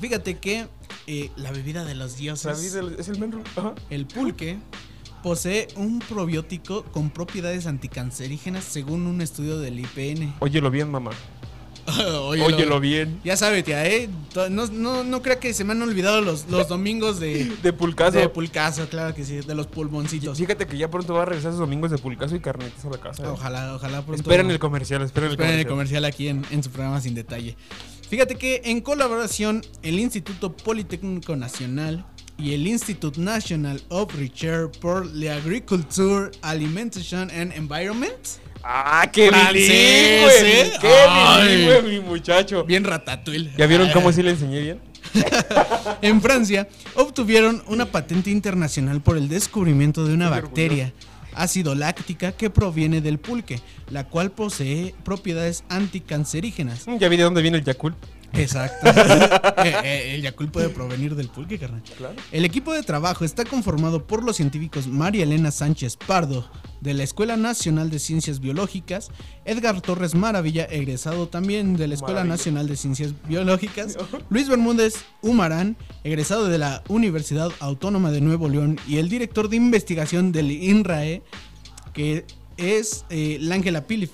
fíjate 0.00 0.38
que 0.38 0.66
eh, 1.06 1.30
la 1.36 1.50
bebida 1.52 1.84
de 1.84 1.94
los 1.94 2.16
dioses. 2.16 2.74
El- 2.74 2.96
Es 2.98 3.08
el 3.08 3.18
menru. 3.18 3.42
Ajá. 3.56 3.74
el 3.90 4.06
pulque, 4.06 4.58
posee 5.22 5.68
un 5.76 5.98
probiótico 6.00 6.84
con 6.84 7.10
propiedades 7.10 7.66
anticancerígenas 7.66 8.64
según 8.64 9.06
un 9.06 9.20
estudio 9.20 9.58
del 9.58 9.80
IPN. 9.80 10.34
Óyelo 10.40 10.70
bien, 10.70 10.90
mamá. 10.90 11.10
Óyelo. 12.22 12.46
Óyelo 12.46 12.80
bien. 12.80 13.20
Ya 13.24 13.36
sabe, 13.36 13.62
tía, 13.62 13.86
¿eh? 13.86 14.08
No, 14.50 14.66
no, 14.66 15.04
no 15.04 15.22
crea 15.22 15.38
que 15.40 15.52
se 15.54 15.64
me 15.64 15.72
han 15.72 15.82
olvidado 15.82 16.20
los, 16.20 16.48
los 16.48 16.68
domingos 16.68 17.18
de, 17.20 17.44
De 17.62 17.72
pulcazo. 17.72 18.18
de 18.18 18.28
pulcazo, 18.28 18.88
claro 18.88 19.14
que 19.14 19.24
sí, 19.24 19.36
de 19.40 19.54
los 19.54 19.66
pulmoncitos. 19.66 20.38
Fíjate 20.38 20.66
que 20.66 20.76
ya 20.78 20.90
pronto 20.90 21.14
va 21.14 21.22
a 21.22 21.24
regresar 21.24 21.50
esos 21.50 21.60
domingos 21.60 21.90
de 21.90 21.98
pulcazo 21.98 22.36
y 22.36 22.40
carnetas 22.40 22.84
a 22.84 22.90
la 22.90 22.98
casa. 22.98 23.22
¿eh? 23.24 23.28
Ojalá, 23.28 23.74
ojalá 23.74 24.02
pronto. 24.04 24.20
Esperen 24.22 24.50
el 24.50 24.58
comercial, 24.58 25.02
esperen 25.02 25.28
el 25.28 25.32
Esperen 25.32 25.58
el 25.58 25.66
comercial. 25.66 26.02
comercial 26.02 26.04
aquí 26.04 26.28
en, 26.28 26.44
en 26.50 26.62
su 26.62 26.70
programa 26.70 27.00
sin 27.00 27.14
detalle. 27.14 27.56
Fíjate 28.08 28.36
que 28.36 28.62
en 28.64 28.80
colaboración 28.80 29.62
el 29.82 29.98
Instituto 30.00 30.56
Politécnico 30.56 31.36
Nacional 31.36 32.04
y 32.38 32.54
el 32.54 32.66
Institute 32.66 33.20
National 33.20 33.82
of 33.88 34.14
Research 34.14 34.78
for 34.80 35.06
the 35.12 35.30
Agriculture, 35.30 36.30
Alimentation 36.42 37.30
and 37.30 37.52
Environment. 37.52 38.14
Ah, 38.62 39.08
qué 39.12 39.28
Francés, 39.28 39.68
bilingüe. 39.68 40.60
¿eh? 40.62 40.72
Qué 40.80 40.92
Ay. 41.08 41.48
bilingüe, 41.56 41.82
mi 41.82 42.00
muchacho. 42.00 42.64
Bien 42.64 42.84
ratatouille. 42.84 43.50
¿Ya 43.56 43.66
vieron 43.66 43.90
cómo 43.92 44.12
sí 44.12 44.22
le 44.22 44.30
enseñé 44.30 44.60
bien? 44.60 44.80
En 46.02 46.20
Francia 46.20 46.68
obtuvieron 46.94 47.62
una 47.66 47.86
patente 47.86 48.30
internacional 48.30 49.00
por 49.00 49.16
el 49.16 49.28
descubrimiento 49.28 50.04
de 50.04 50.14
una 50.14 50.28
bacteria 50.28 50.92
ácido 51.34 51.74
láctica 51.74 52.32
que 52.32 52.50
proviene 52.50 53.00
del 53.00 53.18
pulque, 53.18 53.60
la 53.90 54.04
cual 54.04 54.30
posee 54.32 54.94
propiedades 55.04 55.62
anticancerígenas. 55.68 56.86
Mm, 56.88 56.98
Ya 56.98 57.08
vi 57.08 57.16
de 57.16 57.22
dónde 57.22 57.42
viene 57.42 57.58
el 57.58 57.64
Yakult. 57.64 57.96
Exacto. 58.32 58.90
Eh, 59.64 59.74
eh, 59.82 60.14
el 60.14 60.22
Yakult 60.22 60.52
puede 60.52 60.68
provenir 60.68 61.16
del 61.16 61.28
pulque, 61.28 61.58
carnal. 61.58 61.82
Claro. 61.96 62.14
El 62.30 62.44
equipo 62.44 62.72
de 62.72 62.82
trabajo 62.82 63.24
está 63.24 63.44
conformado 63.44 64.06
por 64.06 64.22
los 64.22 64.36
científicos 64.36 64.86
María 64.86 65.24
Elena 65.24 65.50
Sánchez 65.50 65.96
Pardo, 65.96 66.48
de 66.80 66.94
la 66.94 67.02
Escuela 67.02 67.36
Nacional 67.36 67.90
de 67.90 67.98
Ciencias 67.98 68.38
Biológicas, 68.38 69.10
Edgar 69.44 69.80
Torres 69.80 70.14
Maravilla, 70.14 70.64
egresado 70.64 71.28
también 71.28 71.76
de 71.76 71.88
la 71.88 71.94
Escuela 71.94 72.20
Maravilla. 72.20 72.36
Nacional 72.36 72.68
de 72.68 72.76
Ciencias 72.76 73.14
Biológicas, 73.26 73.96
Luis 74.30 74.48
Bermúdez 74.48 75.04
Humarán, 75.22 75.76
egresado 76.04 76.46
de 76.46 76.58
la 76.58 76.84
Universidad 76.88 77.50
Autónoma 77.58 78.12
de 78.12 78.20
Nuevo 78.20 78.48
León, 78.48 78.78
y 78.86 78.98
el 78.98 79.08
director 79.08 79.48
de 79.48 79.56
investigación 79.56 80.30
del 80.30 80.52
INRAE, 80.52 81.22
que 81.92 82.24
es 82.56 83.04
eh, 83.10 83.38
Lángela 83.40 83.86
Pilif, 83.86 84.10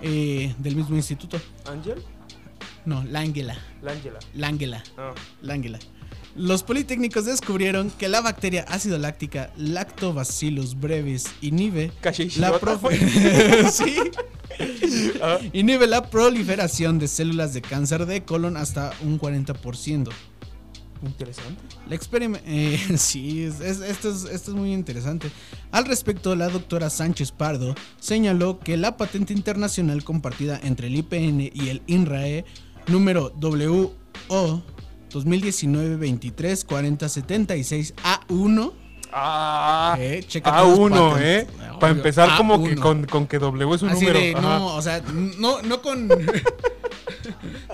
eh, 0.00 0.54
del 0.58 0.76
mismo 0.76 0.96
instituto. 0.96 1.38
¿Ángel? 1.66 2.02
No, 2.88 3.04
Lángela. 3.04 3.54
L'Ángela. 3.82 4.18
Lángela. 4.34 4.82
Ah. 4.96 5.12
Lángela. 5.42 5.78
Los 6.34 6.62
politécnicos 6.62 7.26
descubrieron 7.26 7.90
que 7.90 8.08
la 8.08 8.22
bacteria 8.22 8.64
ácido 8.66 8.96
láctica 8.96 9.52
Lactobacillus 9.58 10.78
brevis 10.80 11.26
inhibe 11.42 11.92
la, 12.38 12.58
profe- 12.58 13.68
Sí. 13.70 13.96
Ah. 15.22 15.38
inhibe 15.52 15.86
la 15.86 16.08
proliferación 16.08 16.98
de 16.98 17.08
células 17.08 17.52
de 17.52 17.60
cáncer 17.60 18.06
de 18.06 18.24
colon 18.24 18.56
hasta 18.56 18.92
un 19.02 19.20
40%. 19.20 20.08
Interesante. 21.04 21.62
La 21.88 21.98
eh, 22.46 22.78
sí, 22.96 23.44
es- 23.44 23.60
es- 23.60 23.80
esto, 23.80 24.10
es, 24.10 24.24
esto 24.24 24.50
es 24.52 24.56
muy 24.56 24.72
interesante. 24.72 25.30
Al 25.70 25.84
respecto, 25.84 26.34
la 26.34 26.48
doctora 26.48 26.90
Sánchez 26.90 27.32
Pardo 27.32 27.74
señaló 28.00 28.58
que 28.58 28.76
la 28.76 28.96
patente 28.96 29.32
internacional 29.32 30.02
compartida 30.04 30.58
entre 30.62 30.88
el 30.88 30.96
IPN 30.96 31.40
y 31.54 31.68
el 31.68 31.82
INRAE, 31.86 32.44
número 32.88 33.32
WO 33.40 33.92
2019-23-4076 35.10 37.94
A1, 38.28 38.72
Ah, 39.10 39.96
Eh, 39.98 40.22
chécate 40.28 40.68
los 40.68 40.78
A1, 40.78 40.90
patents. 40.90 41.20
¿eh? 41.22 41.46
Para 41.80 41.92
empezar, 41.94 42.36
como 42.36 42.62
que 42.62 42.76
A1. 42.76 42.80
con, 42.80 43.06
con 43.06 43.26
que 43.26 43.38
W 43.38 43.74
es 43.74 43.80
un 43.82 43.88
así 43.88 44.04
número. 44.04 44.20
de, 44.20 44.34
no, 44.34 44.74
o 44.74 44.82
sea, 44.82 45.00
no, 45.38 45.62
no 45.62 45.80
con... 45.80 46.08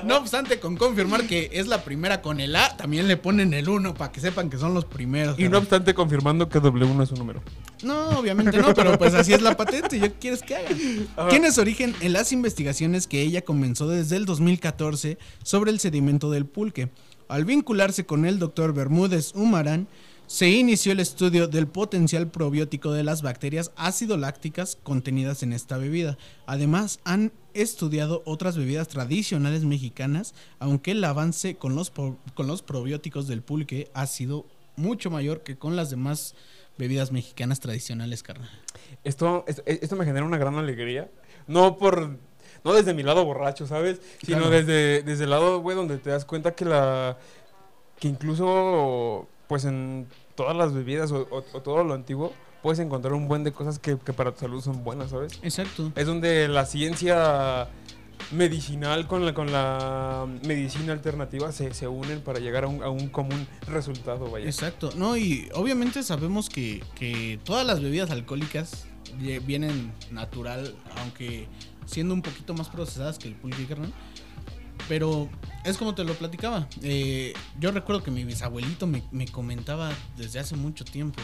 no 0.05 0.19
obstante, 0.19 0.61
con 0.61 0.77
confirmar 0.77 1.27
que 1.27 1.51
es 1.53 1.67
la 1.67 1.85
primera 1.85 2.23
con 2.23 2.41
el 2.41 2.55
A, 2.57 2.77
también 2.77 3.09
le 3.09 3.17
ponen 3.17 3.55
el 3.55 3.69
1 3.69 3.95
para 3.95 4.13
que 4.13 4.21
sepan 4.21 4.51
que 4.51 4.59
son 4.59 4.75
los 4.75 4.85
primeros. 4.85 5.39
Y 5.39 5.49
no 5.49 5.59
obstante, 5.59 5.95
confirmando 5.95 6.49
que 6.49 6.61
W 6.61 6.95
no 6.95 7.03
es 7.03 7.11
un 7.11 7.19
número. 7.19 7.43
No, 7.83 8.19
obviamente 8.19 8.57
no, 8.59 8.75
pero 8.75 8.99
pues 8.99 9.15
así 9.15 9.33
es 9.33 9.43
la 9.43 9.57
patente. 9.57 9.99
¿Yo 9.99 10.07
qué 10.07 10.19
quieres 10.19 10.43
que 10.43 10.57
haga? 10.57 11.29
Tiene 11.31 11.53
su 11.53 11.61
origen 11.61 11.95
en 12.01 12.13
las 12.13 12.33
investigaciones 12.33 13.07
que 13.07 13.23
ella 13.23 13.43
comenzó 13.43 13.89
desde 13.89 14.17
el 14.17 14.25
2014 14.25 15.19
sobre 15.43 15.71
el 15.71 15.81
sedimento 15.81 16.31
del 16.31 16.47
pulque. 16.47 16.91
Al 17.29 17.45
vincularse 17.45 18.07
con 18.07 18.27
el 18.27 18.39
doctor 18.39 18.75
Bermúdez 18.75 19.33
Humarán, 19.35 19.89
se 20.27 20.49
inició 20.49 20.93
el 20.93 21.01
estudio 21.01 21.49
del 21.49 21.67
potencial 21.67 22.31
probiótico 22.31 22.93
de 22.93 23.05
las 23.05 23.23
bacterias 23.23 23.73
ácido-lácticas 23.77 24.79
contenidas 24.83 25.43
en 25.43 25.53
esta 25.53 25.77
bebida. 25.77 26.17
Además, 26.47 27.01
han 27.05 27.33
estudiado 27.55 28.23
otras 28.27 28.57
bebidas 28.57 28.89
tradicionales 28.89 29.65
mexicanas, 29.65 30.35
aunque 30.59 30.91
el 30.93 31.03
avance 31.05 31.57
con 31.57 31.75
los, 31.75 31.91
con 31.91 32.47
los 32.47 32.63
probióticos 32.63 33.27
del 33.29 33.43
pulque 33.43 33.91
ha 33.95 34.07
sido 34.07 34.45
mucho 34.77 35.11
mayor 35.11 35.43
que 35.43 35.57
con 35.57 35.77
las 35.77 35.91
demás 35.91 36.35
bebidas 36.77 37.13
mexicanas 37.13 37.61
tradicionales, 37.61 38.23
carnal. 38.23 38.51
Esto, 39.05 39.45
esto, 39.47 39.63
esto 39.67 39.97
me 39.97 40.05
genera 40.05 40.25
una 40.27 40.39
gran 40.39 40.57
alegría. 40.57 41.11
No 41.47 41.77
por. 41.79 42.17
No 42.65 42.73
desde 42.73 42.95
mi 42.95 43.03
lado 43.03 43.25
borracho, 43.27 43.67
¿sabes? 43.67 44.01
Sino 44.25 44.39
Claro. 44.39 44.51
desde, 44.51 45.03
desde 45.03 45.25
el 45.25 45.31
lado, 45.31 45.61
güey, 45.61 45.77
donde 45.77 45.99
te 45.99 46.11
das 46.11 46.25
cuenta 46.25 46.55
que 46.55 46.65
la. 46.65 47.19
Que 48.01 48.09
incluso. 48.09 49.29
Pues 49.47 49.65
en 49.67 50.09
todas 50.35 50.57
las 50.57 50.73
bebidas 50.73 51.13
o, 51.13 51.29
o- 51.31 51.45
o 51.53 51.61
todo 51.63 51.85
lo 51.85 51.93
antiguo. 51.95 52.33
Puedes 52.65 52.79
encontrar 52.81 53.13
un 53.13 53.29
buen 53.29 53.45
de 53.45 53.53
cosas 53.53 53.79
que, 53.79 53.99
que 53.99 54.15
para 54.15 54.33
tu 54.33 54.41
salud 54.41 54.63
son 54.63 54.83
buenas, 54.83 55.11
¿sabes? 55.11 55.39
Exacto. 55.43 55.93
Es 55.95 56.07
donde 56.07 56.49
la 56.49 56.65
ciencia 56.65 57.69
medicinal 58.33 59.07
con 59.07 59.27
la, 59.27 59.35
con 59.35 59.53
la 59.53 60.27
medicina 60.47 60.95
alternativa 60.95 61.53
se, 61.53 61.75
se 61.75 61.87
unen 61.89 62.23
para 62.23 62.39
llegar 62.39 62.65
a 62.65 62.69
un, 62.69 62.83
a 62.83 62.89
un 62.89 63.09
común 63.09 63.47
resultado, 63.67 64.31
vaya. 64.31 64.47
Exacto. 64.47 64.91
No, 64.97 65.15
y 65.15 65.49
obviamente 65.53 66.03
sabemos 66.03 66.49
que, 66.49 66.83
que 66.95 67.39
todas 67.45 67.67
las 67.67 67.83
bebidas 67.83 68.11
alcohólicas 68.11 68.87
vie- 69.21 69.45
vienen 69.45 69.93
natural, 70.11 70.75
aunque 71.03 71.47
siendo 71.85 72.15
un 72.15 72.23
poquito 72.23 72.55
más 72.55 72.71
procesadas 72.71 73.19
que 73.19 73.29
el 73.29 73.35
pulque, 73.35 73.67
carnal. 73.67 73.93
Pero 74.89 75.29
es 75.65 75.79
como 75.79 75.95
te 75.95 76.05
lo 76.05 76.13
platicaba. 76.15 76.67
eh, 76.83 77.33
yo 77.61 77.71
recuerdo 77.71 78.03
que 78.03 78.11
mi 78.11 78.25
bisabuelito 78.25 78.87
me, 78.87 79.03
me 79.13 79.27
comentaba 79.27 79.91
desde 80.17 80.41
hace 80.41 80.57
mucho 80.57 80.85
tiempo 80.85 81.23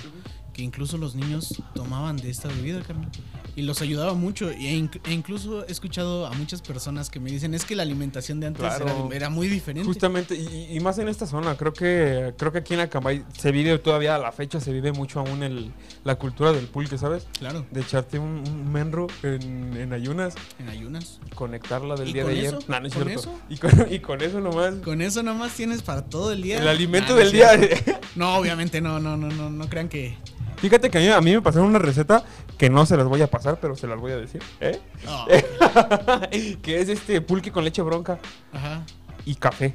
que 0.53 0.63
incluso 0.63 0.99
los 0.99 1.15
niños 1.15 1.63
tomaban 1.75 2.17
de 2.17 2.31
esta 2.31 2.49
bebida, 2.49 2.83
carnal. 2.83 3.11
Y 3.57 3.63
los 3.63 3.81
ayudaba 3.83 4.15
mucho. 4.15 4.51
E, 4.51 4.59
inc- 4.79 5.01
e 5.05 5.13
incluso 5.13 5.67
he 5.67 5.73
escuchado 5.73 6.27
a 6.27 6.33
muchas 6.33 6.63
personas 6.63 7.11
que 7.11 7.19
me 7.21 7.31
dicen 7.31 7.53
es 7.55 7.65
que 7.65 7.75
la 7.77 7.83
alimentación 7.83 8.41
de 8.41 8.47
antes 8.47 8.61
Claro. 8.61 8.87
era, 9.09 9.17
era 9.17 9.31
muy 9.31 9.49
diferente. 9.49 9.87
Justamente, 9.87 10.35
y, 10.37 10.77
y 10.77 10.81
más 10.81 10.99
en 10.99 11.09
esta 11.09 11.27
zona, 11.27 11.57
creo 11.57 11.73
que 11.73 12.33
creo 12.39 12.53
que 12.53 12.59
aquí 12.59 12.75
en 12.75 12.81
Acambay 12.81 13.25
se 13.37 13.51
vive 13.53 13.79
todavía 13.79 14.15
a 14.15 14.19
la 14.19 14.33
fecha, 14.33 14.61
se 14.61 14.73
vive 14.73 14.93
mucho 14.93 15.21
aún 15.21 15.43
el, 15.43 15.73
la 16.05 16.15
cultura 16.17 16.53
del 16.53 16.67
pulque, 16.67 16.97
¿sabes? 16.99 17.27
Claro, 17.39 17.67
De 17.71 17.81
echarte 17.81 18.19
un, 18.19 18.43
un 18.49 18.73
menro 18.73 19.09
en, 19.23 19.77
en 19.77 19.93
ayunas, 19.93 20.35
en 20.59 20.69
ayunas. 20.69 21.19
conectarla 21.35 21.97
del 21.97 22.09
¿Y 22.09 22.13
día 22.13 22.23
con 22.25 22.33
de 22.33 22.39
ayer. 22.39 22.55
eso? 22.55 22.65
No, 22.69 22.81
no 22.81 22.87
es 22.87 22.95
¿Con 22.95 23.05
cierto. 23.05 23.21
eso? 23.21 23.41
Y 23.49 23.57
con, 23.57 23.87
y 23.93 23.99
con 24.01 24.23
eso 24.23 24.41
nomás. 24.41 24.75
Con 24.77 25.03
eso 25.03 25.23
nomás 25.23 25.53
tienes 25.55 25.83
para 25.83 26.03
todo 26.05 26.33
el 26.33 26.43
día. 26.43 26.59
El 26.59 26.69
alimento 26.69 27.15
Nah, 27.15 27.19
del 27.21 27.33
día. 27.33 27.51
No, 28.17 28.37
obviamente 28.37 28.81
no, 28.81 28.99
no, 29.01 29.17
no, 29.17 29.29
no, 29.29 29.51
no 29.51 29.69
crean 29.69 29.89
que, 29.89 30.17
Fíjate 30.61 30.91
que 30.91 30.99
a 30.99 31.01
mí, 31.01 31.09
a 31.09 31.21
mí 31.21 31.33
me 31.33 31.43
pasaron 31.43 31.69
una 31.69 31.79
receta 31.79 32.25
que 32.59 32.69
no 32.69 32.85
se 32.87 32.97
las 32.97 33.07
voy 33.07 33.23
a 33.23 33.31
pasar, 33.31 33.59
pero 33.61 33.77
se 33.77 33.87
las 33.87 33.99
voy 33.99 34.13
a 34.13 34.17
decir. 34.17 34.43
¿eh? 34.61 34.79
Oh, 35.09 35.27
que 36.63 36.81
es 36.81 36.89
este 36.89 37.21
pulque 37.21 37.51
con 37.51 37.65
leche 37.65 37.81
bronca 37.83 38.19
ajá. 38.53 38.83
y 39.25 39.35
café. 39.37 39.75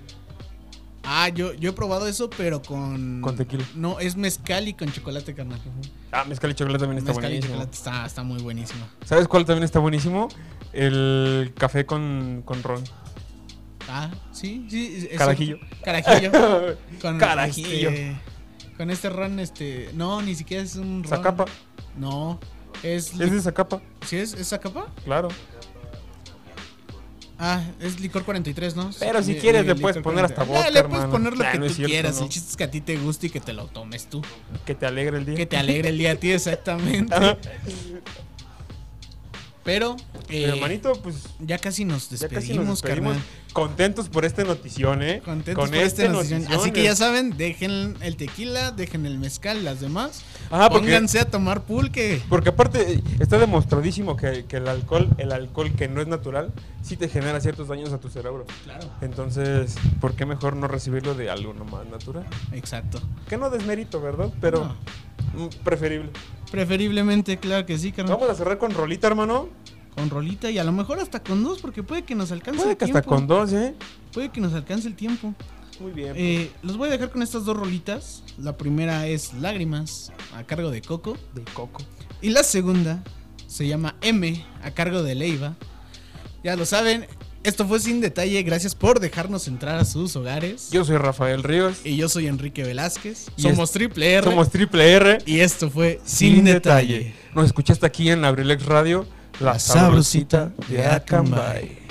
Ah, 1.07 1.29
yo, 1.29 1.53
yo 1.53 1.69
he 1.69 1.73
probado 1.73 2.07
eso, 2.07 2.29
pero 2.31 2.61
con. 2.63 3.21
Con 3.21 3.35
tequila. 3.35 3.63
No, 3.75 3.99
es 3.99 4.15
mezcal 4.15 4.67
y 4.67 4.73
con 4.73 4.91
chocolate, 4.91 5.35
carnal. 5.35 5.59
Ah, 6.11 6.23
mezcal 6.27 6.49
y 6.51 6.55
chocolate 6.55 6.79
también 6.79 6.97
está 6.97 7.11
mezcal 7.11 7.31
y 7.31 7.35
buenísimo. 7.35 7.53
chocolate 7.53 7.75
está, 7.77 8.05
está 8.05 8.23
muy 8.23 8.41
buenísimo. 8.41 8.87
¿Sabes 9.05 9.27
cuál 9.27 9.45
también 9.45 9.63
está 9.63 9.79
buenísimo? 9.79 10.29
El 10.73 11.53
café 11.57 11.85
con, 11.85 12.41
con 12.43 12.63
ron. 12.63 12.83
Ah, 13.87 14.09
sí, 14.31 14.65
sí. 14.69 15.07
eso- 15.11 15.17
Carajillo. 15.19 15.59
Carajillo. 15.83 16.31
Con 17.01 17.19
Carajillo. 17.19 17.89
Este, 17.89 18.15
con 18.77 18.89
este 18.89 19.09
ron, 19.09 19.39
este. 19.39 19.89
No, 19.93 20.21
ni 20.21 20.35
siquiera 20.35 20.63
es 20.63 20.75
un 20.75 21.03
ron. 21.03 21.09
Zacapa. 21.09 21.45
No. 21.97 22.39
Es. 22.83 23.13
Es 23.19 23.31
de 23.31 23.41
Zacapa, 23.41 23.81
¿Sí 24.05 24.17
es, 24.17 24.33
es 24.33 24.49
Zacapa? 24.49 24.87
claro. 25.03 25.29
Ah, 27.37 27.61
es 27.81 27.99
licor 27.99 28.23
43, 28.23 28.77
¿no? 28.77 28.91
Pero 28.97 29.21
si 29.21 29.35
quieres 29.35 29.65
le 29.65 29.75
puedes 29.75 30.01
poner 30.01 30.23
hasta 30.23 30.45
43. 30.45 30.47
vodka, 30.47 30.71
le 30.71 30.83
puedes 30.87 31.03
hermano. 31.03 31.11
poner 31.11 31.37
lo 31.37 31.43
Nah, 31.43 31.51
que 31.51 31.59
no 31.59 31.67
tú 31.67 31.73
cierto, 31.73 31.91
quieras. 31.91 32.15
no. 32.17 32.23
El 32.23 32.29
chiste 32.29 32.49
es 32.51 32.55
que 32.55 32.63
a 32.63 32.71
ti 32.71 32.79
te 32.79 32.95
guste 32.95 33.27
y 33.27 33.29
que 33.29 33.41
te 33.41 33.51
lo 33.51 33.65
tomes 33.67 34.09
tú. 34.09 34.21
Que 34.65 34.73
te 34.73 34.85
alegre 34.85 35.17
el 35.17 35.25
día. 35.25 35.35
Que 35.35 35.45
te 35.45 35.57
alegre 35.57 35.89
el 35.89 35.97
día 35.97 36.11
a 36.11 36.15
ti, 36.15 36.31
exactamente. 36.31 37.13
Pero, 39.65 39.95
Pero, 40.27 40.47
eh, 40.47 40.55
hermanito, 40.55 40.93
pues 41.01 41.23
ya 41.39 41.57
casi 41.57 41.83
nos 41.85 42.07
despedimos, 42.09 42.43
casi 42.43 42.53
nos 42.53 42.67
despedimos. 42.81 43.13
carnal. 43.13 43.27
Contentos 43.51 44.09
por 44.09 44.23
esta 44.25 44.43
notición, 44.43 45.01
¿eh? 45.01 45.21
Contentos 45.25 45.55
Con 45.63 45.69
por 45.71 45.77
este 45.79 46.03
esta 46.03 46.13
notición. 46.13 46.45
Así 46.53 46.71
que 46.71 46.83
ya 46.83 46.91
eh. 46.91 46.95
saben, 46.95 47.35
dejen 47.35 47.95
el 48.01 48.15
tequila, 48.15 48.71
dejen 48.71 49.05
el 49.07 49.17
mezcal, 49.17 49.63
las 49.63 49.79
demás. 49.79 50.21
Ajá, 50.51 50.69
porque- 50.69 50.85
Pónganse 50.87 51.19
a 51.19 51.25
tomar 51.25 51.63
pulque. 51.63 52.21
Porque 52.29 52.49
aparte 52.49 52.93
eh, 52.93 53.03
está 53.19 53.39
demostradísimo 53.39 54.15
que, 54.17 54.45
que 54.45 54.57
el 54.57 54.67
alcohol, 54.67 55.09
el 55.17 55.31
alcohol 55.31 55.71
que 55.75 55.87
no 55.87 55.99
es 55.99 56.07
natural, 56.07 56.51
sí 56.83 56.95
te 56.95 57.09
genera 57.09 57.39
ciertos 57.41 57.67
daños 57.67 57.91
a 57.91 57.97
tu 57.97 58.09
cerebro. 58.09 58.45
Claro. 58.65 58.87
Entonces, 59.01 59.75
¿por 59.99 60.13
qué 60.15 60.25
mejor 60.27 60.55
no 60.57 60.67
recibirlo 60.67 61.15
de 61.15 61.31
algo 61.31 61.53
más 61.55 61.87
natural? 61.87 62.25
Exacto. 62.51 63.01
Que 63.27 63.37
no 63.37 63.49
desmerito, 63.49 63.99
¿verdad? 63.99 64.29
Pero 64.41 64.75
No. 65.33 65.45
mm, 65.45 65.49
preferible. 65.63 66.11
Preferiblemente, 66.51 67.37
claro 67.37 67.65
que 67.65 67.77
sí, 67.77 67.91
carnal. 67.91 68.15
Vamos 68.17 68.29
a 68.29 68.35
cerrar 68.35 68.57
con 68.57 68.71
rolita, 68.71 69.07
hermano. 69.07 69.49
Con 69.95 70.09
rolita 70.09 70.51
y 70.51 70.57
a 70.57 70.63
lo 70.63 70.71
mejor 70.71 70.99
hasta 70.99 71.21
con 71.23 71.43
dos, 71.43 71.59
porque 71.61 71.81
puede 71.83 72.03
que 72.03 72.15
nos 72.15 72.31
alcance 72.31 72.59
Puede 72.59 72.71
el 72.71 72.77
que 72.77 72.85
hasta 72.85 73.01
tiempo. 73.01 73.15
con 73.15 73.27
dos, 73.27 73.53
¿eh? 73.53 73.75
Puede 74.13 74.29
que 74.29 74.41
nos 74.41 74.53
alcance 74.53 74.87
el 74.87 74.95
tiempo. 74.95 75.33
Muy 75.79 75.91
bien. 75.91 76.13
Eh, 76.15 76.51
los 76.63 76.77
voy 76.77 76.89
a 76.89 76.91
dejar 76.91 77.11
con 77.11 77.21
estas 77.21 77.45
dos 77.45 77.55
rolitas. 77.57 78.23
La 78.37 78.57
primera 78.57 79.07
es 79.07 79.33
Lágrimas, 79.35 80.11
a 80.35 80.43
cargo 80.43 80.69
de 80.71 80.81
Coco. 80.81 81.17
de 81.33 81.43
coco. 81.53 81.81
Y 82.21 82.29
la 82.29 82.43
segunda 82.43 83.03
se 83.47 83.67
llama 83.67 83.95
M, 84.01 84.45
a 84.63 84.71
cargo 84.71 85.01
de 85.03 85.15
Leiva. 85.15 85.55
Ya 86.43 86.55
lo 86.55 86.65
saben, 86.65 87.07
esto 87.45 87.67
fue 87.67 87.79
sin 87.79 88.01
detalle. 88.01 88.41
Gracias 88.43 88.75
por 88.75 88.99
dejarnos 88.99 89.47
entrar 89.47 89.77
a 89.77 89.85
sus 89.85 90.15
hogares. 90.15 90.69
Yo 90.71 90.83
soy 90.83 90.97
Rafael 90.97 91.43
Ríos. 91.43 91.77
y 91.83 91.95
yo 91.95 92.09
soy 92.09 92.27
Enrique 92.27 92.63
Velázquez. 92.63 93.27
Y 93.37 93.43
Somos 93.43 93.69
es- 93.69 93.71
Triple 93.73 94.13
R. 94.13 94.23
Somos 94.29 94.49
Triple 94.49 94.91
R. 94.93 95.17
Y 95.25 95.39
esto 95.39 95.69
fue 95.69 95.99
Sin, 96.03 96.43
detalle. 96.45 97.13
Nos 97.33 97.45
escuchaste 97.45 97.85
aquí 97.85 98.09
en 98.09 98.25
Abrilex 98.25 98.65
Radio, 98.65 99.05
La, 99.39 99.53
La 99.53 99.59
sabrosita 99.59 100.51
sabrosita 100.51 100.51
de 100.69 100.77
de 100.77 100.85
Acambay. 100.87 101.84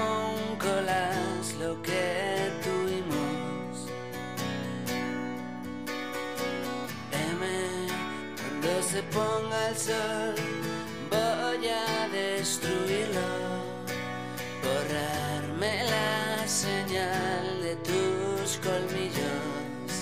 con 0.00 0.56
colas 0.58 1.54
lo 1.58 1.80
que 1.82 2.50
tuvimos. 2.64 3.90
Cuando 8.40 8.82
se 8.82 9.02
ponga 9.04 9.68
el 9.68 9.76
sol, 9.76 10.34
voy 11.10 11.68
a 11.68 12.08
destruirlo, 12.08 13.30
borrarme 14.64 15.84
la 15.84 16.46
señal 16.46 17.62
de 17.62 17.76
tus 17.88 18.58
colmillos. 18.66 19.92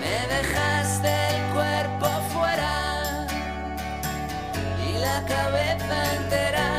Me 0.00 0.16
dejaste 0.34 1.12
el 1.34 1.42
cuerpo 1.54 2.08
fuera 2.32 3.26
y 4.88 4.98
la 4.98 5.24
cabeza 5.26 5.96
entera. 6.16 6.71